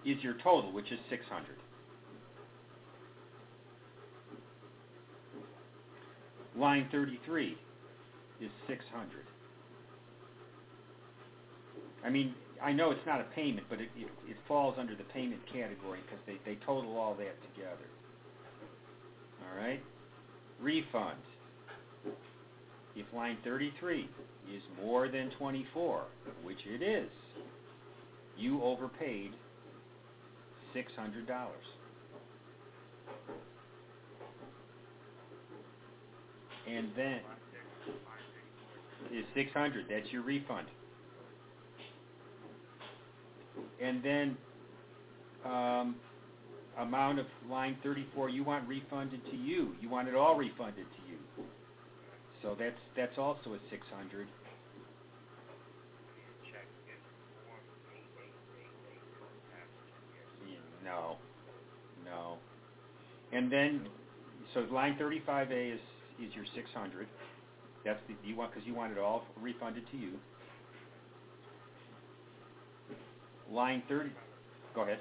[0.04, 1.56] is your total, which is six hundred.
[6.54, 7.56] Line thirty-three
[8.42, 9.24] is six hundred.
[12.04, 15.04] I mean, I know it's not a payment, but it, it, it falls under the
[15.04, 17.88] payment category because they, they total all that together.
[19.42, 19.82] All right?
[20.60, 21.18] Refund.
[22.94, 24.08] If line 33
[24.54, 26.02] is more than 24,
[26.42, 27.08] which it is,
[28.36, 29.30] you overpaid
[30.74, 30.84] $600.
[36.68, 37.20] And then
[39.12, 39.86] is 600.
[39.90, 40.66] That's your refund
[43.82, 44.36] and then
[45.44, 45.96] um,
[46.78, 49.74] amount of line 34 you want refunded to you.
[49.80, 51.18] You want it all refunded to you.
[52.42, 54.26] So that's that's also a 600.
[60.84, 61.16] No,
[62.04, 62.36] no.
[63.32, 63.86] And then,
[64.54, 65.80] so line 35A is
[66.20, 67.06] is your 600.
[67.84, 70.12] That's the you want because you want it all refunded to you.
[73.52, 74.10] Line 30.
[74.74, 75.00] Go ahead.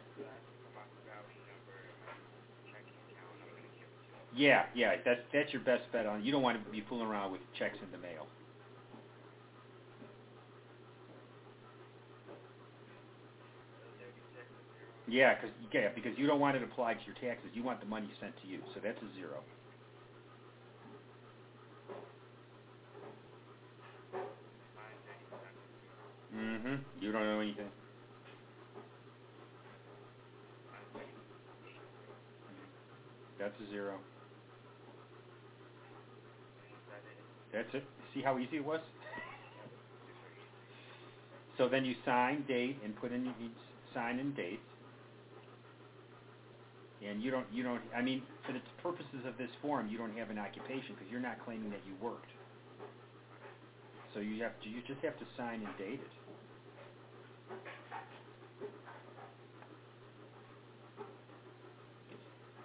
[4.35, 6.23] Yeah, yeah, that's that's your best bet on.
[6.23, 8.27] You don't want to be fooling around with checks in the mail.
[15.07, 17.51] Yeah, cause, yeah, because you don't want it applied to your taxes.
[17.53, 19.41] You want the money sent to you, so that's a zero.
[26.35, 26.75] Mm-hmm.
[27.01, 27.71] You don't know anything.
[33.41, 33.97] That's a zero.
[37.53, 37.83] That's it.
[38.13, 38.81] See how easy it was?
[41.57, 43.49] So then you sign, date, and put in, you
[43.93, 44.59] sign and date.
[47.05, 50.15] And you don't, you don't, I mean, for the purposes of this form, you don't
[50.17, 52.31] have an occupation because you're not claiming that you worked.
[54.13, 56.20] So you have to, you just have to sign and date it.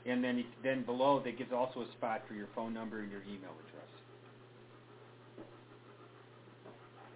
[0.09, 3.23] And then, then below, that gives also a spot for your phone number and your
[3.23, 3.91] email address.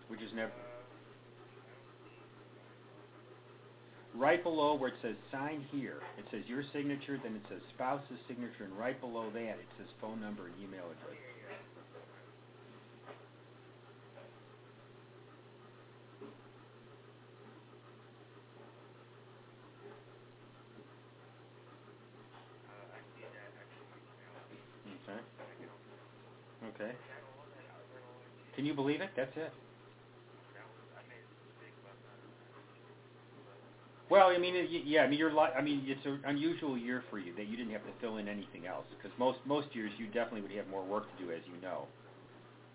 [0.09, 0.51] Which is never,
[4.15, 8.19] right below where it says sign here, it says your signature, then it says spouse's
[8.27, 11.17] signature, and right below that, it says phone number and email address.
[25.07, 26.85] Okay.
[26.85, 26.93] Okay.
[28.57, 29.11] Can you believe it?
[29.17, 29.53] That's it.
[34.11, 37.19] Well, I mean, yeah, I mean, you're li- I mean, it's an unusual year for
[37.19, 40.07] you that you didn't have to fill in anything else because most most years you
[40.07, 41.89] definitely would have more work to do, as you know.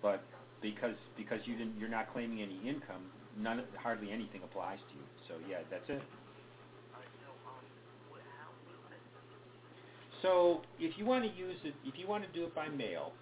[0.02, 0.22] But
[0.62, 5.06] because because you didn't, you're not claiming any income, none hardly anything applies to you.
[5.28, 6.04] So yeah, that's it.
[10.22, 13.14] So if you want to use it, if you want to do it by mail,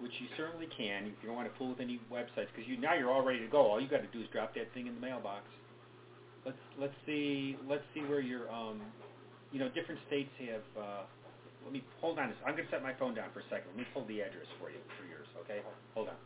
[0.00, 2.76] which you certainly can, if you don't want to fool with any websites, because you
[2.76, 3.62] now you're all ready to go.
[3.70, 5.44] All you got to do is drop that thing in the mailbox.
[6.44, 8.80] Let's let's see let's see where your um,
[9.54, 10.66] you know, different states have.
[10.74, 11.02] Uh,
[11.62, 12.34] let me hold on.
[12.44, 13.70] I'm going to set my phone down for a second.
[13.70, 15.30] Let me pull the address for you for yours.
[15.46, 15.62] Okay,
[15.94, 16.18] hold on.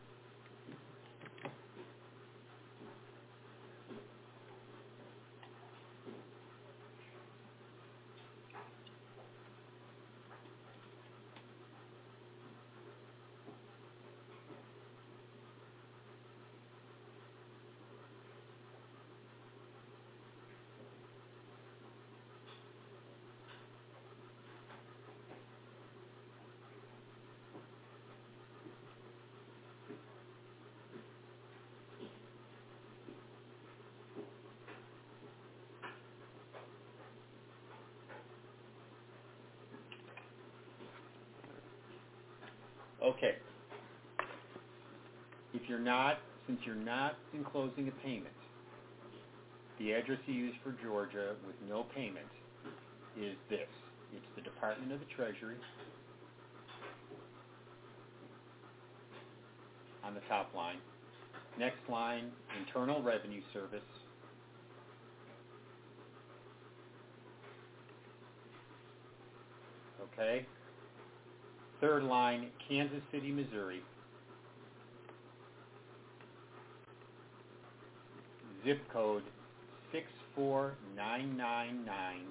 [43.09, 43.37] Okay.
[45.55, 48.35] If you're not, since you're not enclosing a payment,
[49.79, 52.27] the address you use for Georgia with no payment
[53.19, 53.69] is this.
[54.15, 55.57] It's the Department of the Treasury
[60.05, 60.79] on the top line.
[61.59, 62.31] Next line,
[62.61, 63.81] Internal Revenue Service.
[70.13, 70.47] Okay?
[71.81, 73.81] Third line, Kansas City, Missouri.
[78.65, 79.23] Zip code
[79.93, 82.27] 64999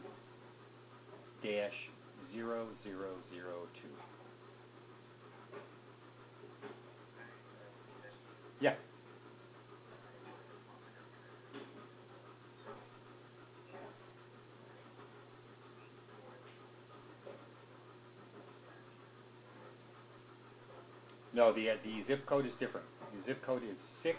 [21.38, 22.88] No, the the zip code is different.
[23.14, 24.18] The zip code is six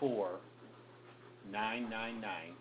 [0.00, 0.40] four
[1.52, 2.54] nine nine nine.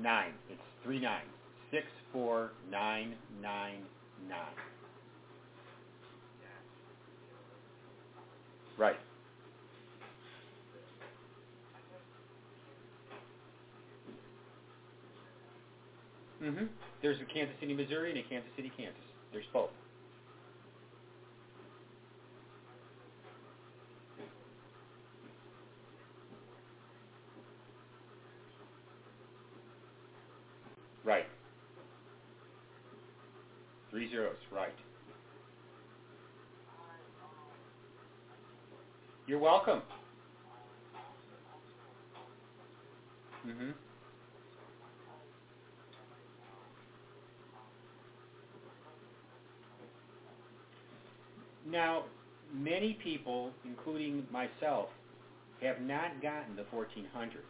[0.00, 0.32] Nine.
[0.48, 1.26] It's three nine.
[1.72, 1.82] Six
[2.12, 3.82] four nine nine
[4.28, 4.38] nine.
[8.78, 8.96] Right.
[16.42, 16.64] Mm-hmm.
[17.02, 19.00] There's a Kansas City, Missouri, and a Kansas City, Kansas.
[19.32, 19.70] There's both.
[31.04, 31.26] Right.
[33.90, 34.36] Three zeros.
[34.50, 34.74] Right.
[39.26, 39.82] You're welcome.
[43.46, 43.74] Mhm.
[51.64, 52.04] Now,
[52.52, 54.88] many people, including myself,
[55.60, 57.44] have not gotten the 1400.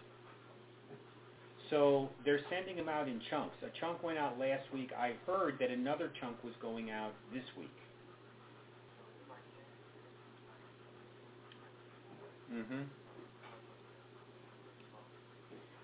[1.70, 3.56] So they're sending them out in chunks.
[3.62, 4.92] A chunk went out last week.
[4.92, 7.74] I heard that another chunk was going out this week.
[12.52, 12.88] Mhm.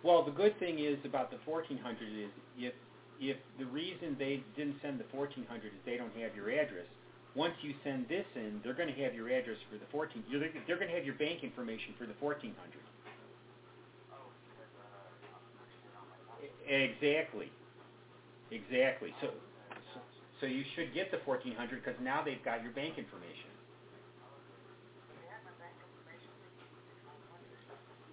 [0.02, 2.74] Well, the good thing is about the 1400 is if
[3.20, 6.86] if the reason they didn't send the 1400 is they don't have your address,
[7.34, 10.24] once you send this in, they're going to have your address for the 14.
[10.28, 12.54] You're, they're going to have your bank information for the 1400.
[16.68, 17.50] Exactly.
[18.50, 19.12] Exactly.
[19.20, 19.28] So,
[19.94, 20.00] so,
[20.40, 23.50] so you should get the 1400 because now they've got your bank information.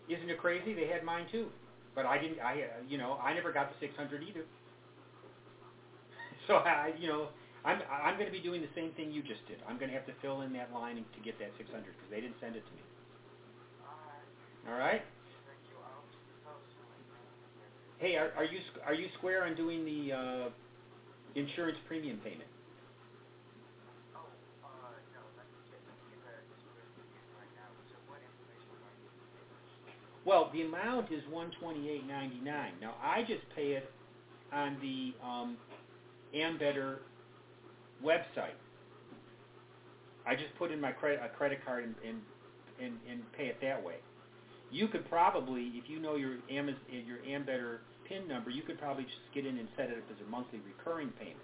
[0.09, 0.73] Isn't it crazy?
[0.73, 1.49] They had mine too,
[1.95, 2.39] but I didn't.
[2.39, 4.45] I, you know, I never got the 600 either.
[6.47, 7.29] So I, you know,
[7.65, 9.57] I'm I'm going to be doing the same thing you just did.
[9.67, 12.21] I'm going to have to fill in that line to get that 600 because they
[12.21, 12.83] didn't send it to me.
[14.67, 15.01] All right.
[17.99, 20.49] Hey, are, are you are you square on doing the uh,
[21.35, 22.49] insurance premium payment?
[24.15, 24.29] Oh,
[25.13, 25.95] no, that can take it.
[27.15, 27.69] It's like now,
[28.07, 28.97] whatever they for like
[30.25, 32.73] Well, the amount is one twenty eight ninety nine.
[32.81, 33.85] Now I just pay it
[34.51, 35.57] on the um,
[36.35, 36.99] Ambetter
[38.03, 38.57] website.
[40.25, 42.21] I just put in my credit a credit card and, and
[42.81, 43.95] and and pay it that way.
[44.71, 49.03] You could probably, if you know your Amazon, your Ambetter PIN number, you could probably
[49.03, 51.37] just get in and set it up as a monthly recurring payment.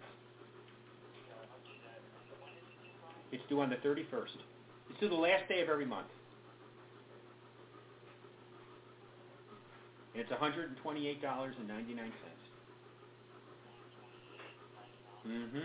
[3.32, 4.36] It's due on the 31st.
[4.90, 6.08] It's due the last day of every month.
[10.14, 11.24] And it's $128.99.
[15.28, 15.60] Mm-hmm.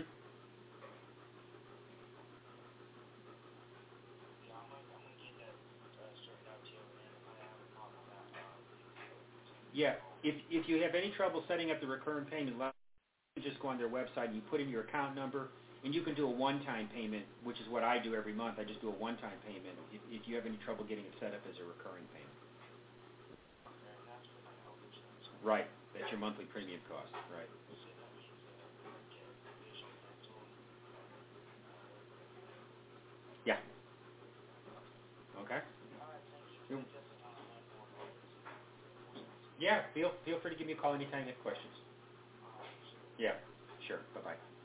[9.77, 9.95] Yeah.
[10.25, 12.73] If if you have any trouble setting up the recurring payment, let-
[13.43, 15.49] just go on their website and you put in your account number,
[15.85, 18.59] and you can do a one-time payment, which is what I do every month.
[18.59, 19.77] I just do a one-time payment.
[19.93, 22.37] If, if you have any trouble getting it set up as a recurring payment.
[25.43, 25.67] Right.
[25.93, 27.11] That's your monthly premium cost.
[27.33, 27.49] Right.
[33.45, 33.57] Yeah.
[35.43, 35.59] Okay.
[36.69, 36.85] You-
[39.59, 41.73] Yeah, feel feel free to give me a call anytime you have questions.
[43.17, 43.35] Yeah,
[43.87, 44.01] sure.
[44.13, 44.56] Bye bye.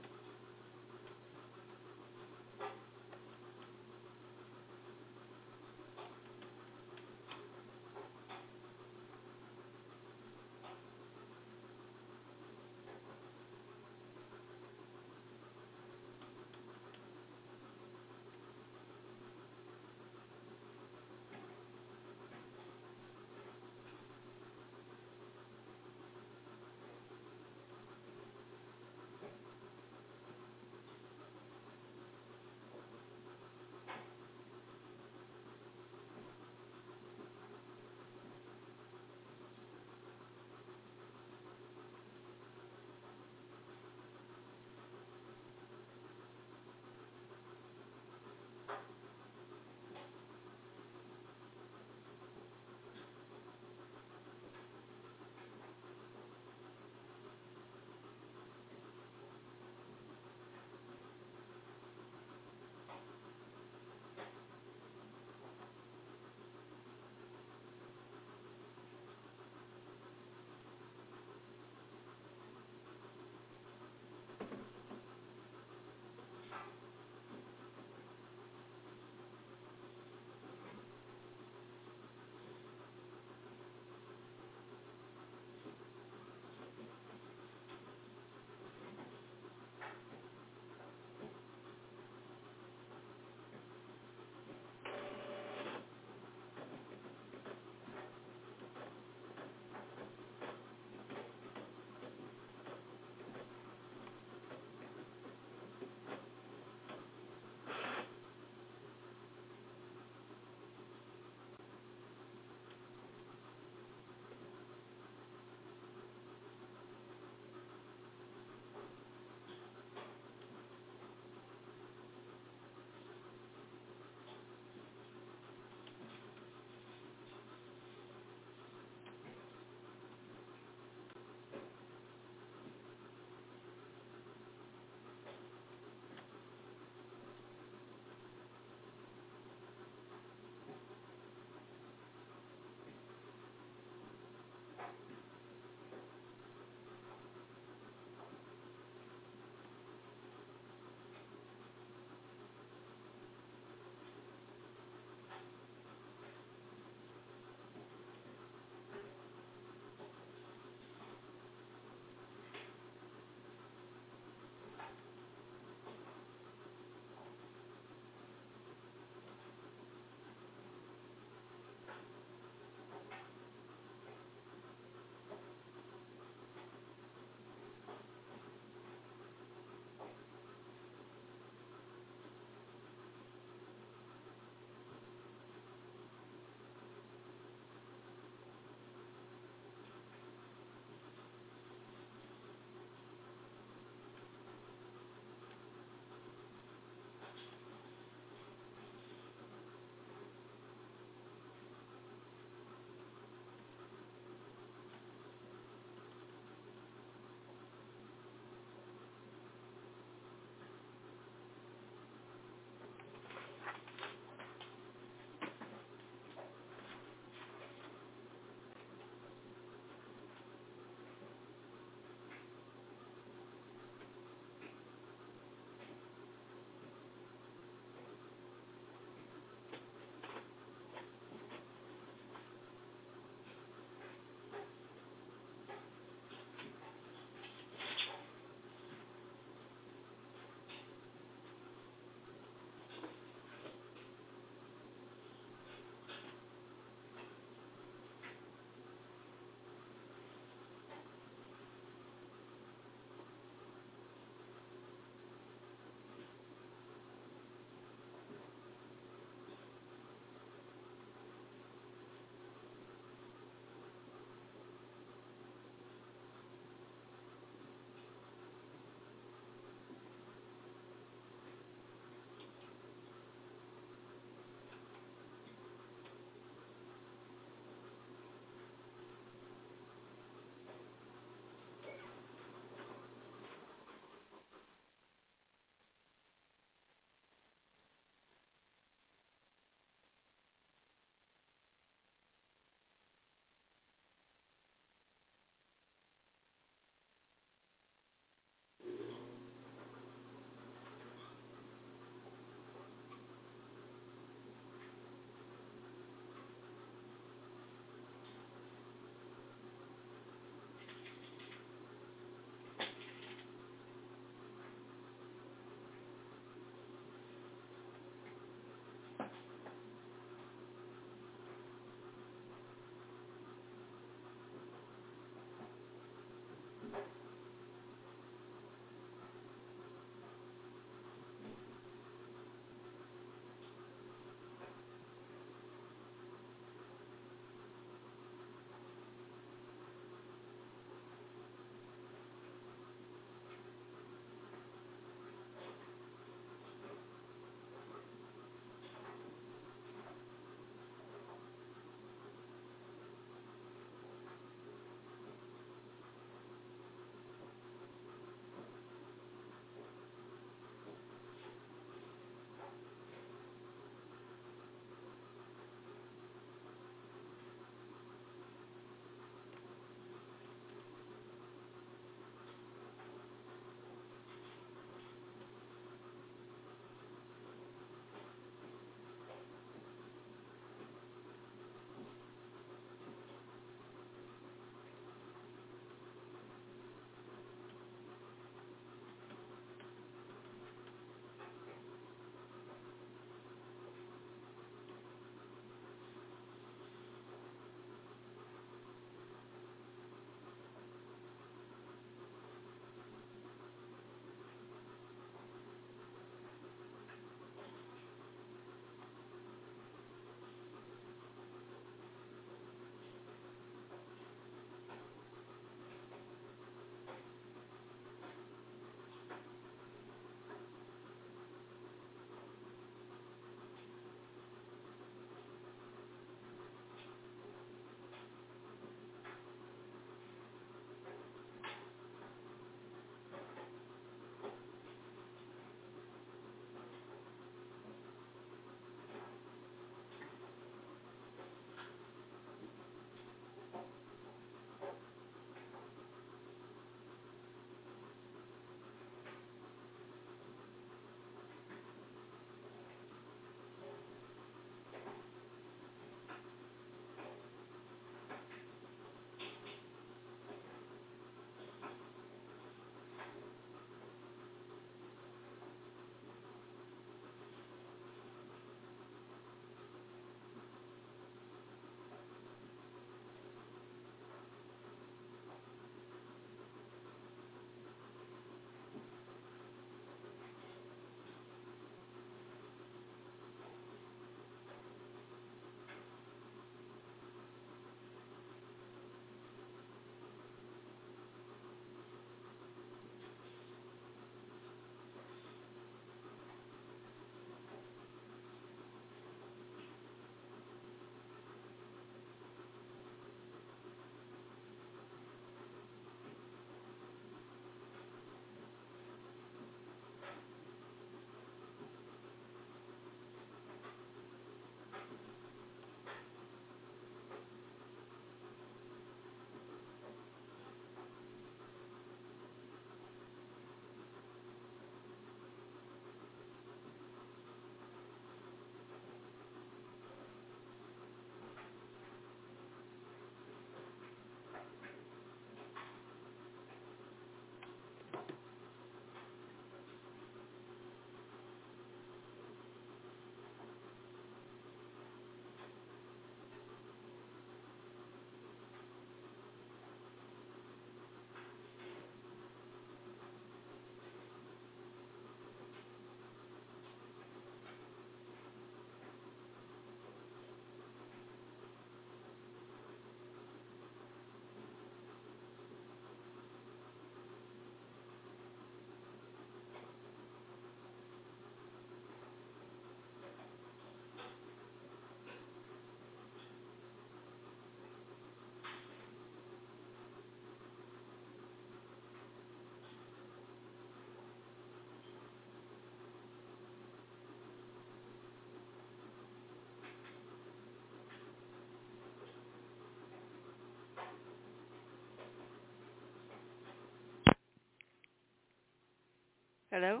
[599.72, 600.00] Hello?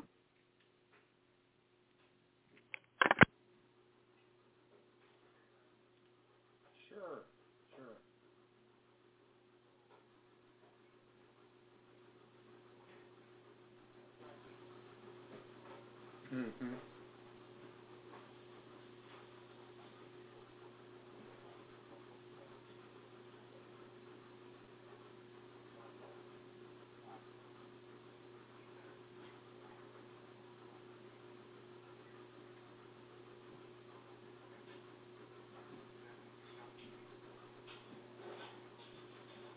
[6.88, 7.22] Sure,
[7.76, 7.98] sure.
[16.34, 16.95] Mm-hmm.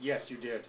[0.01, 0.61] Yes, you did.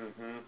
[0.00, 0.38] Mm-hmm.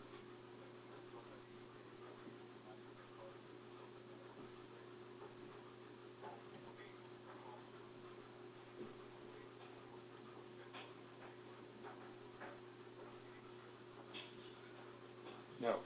[15.60, 15.76] No.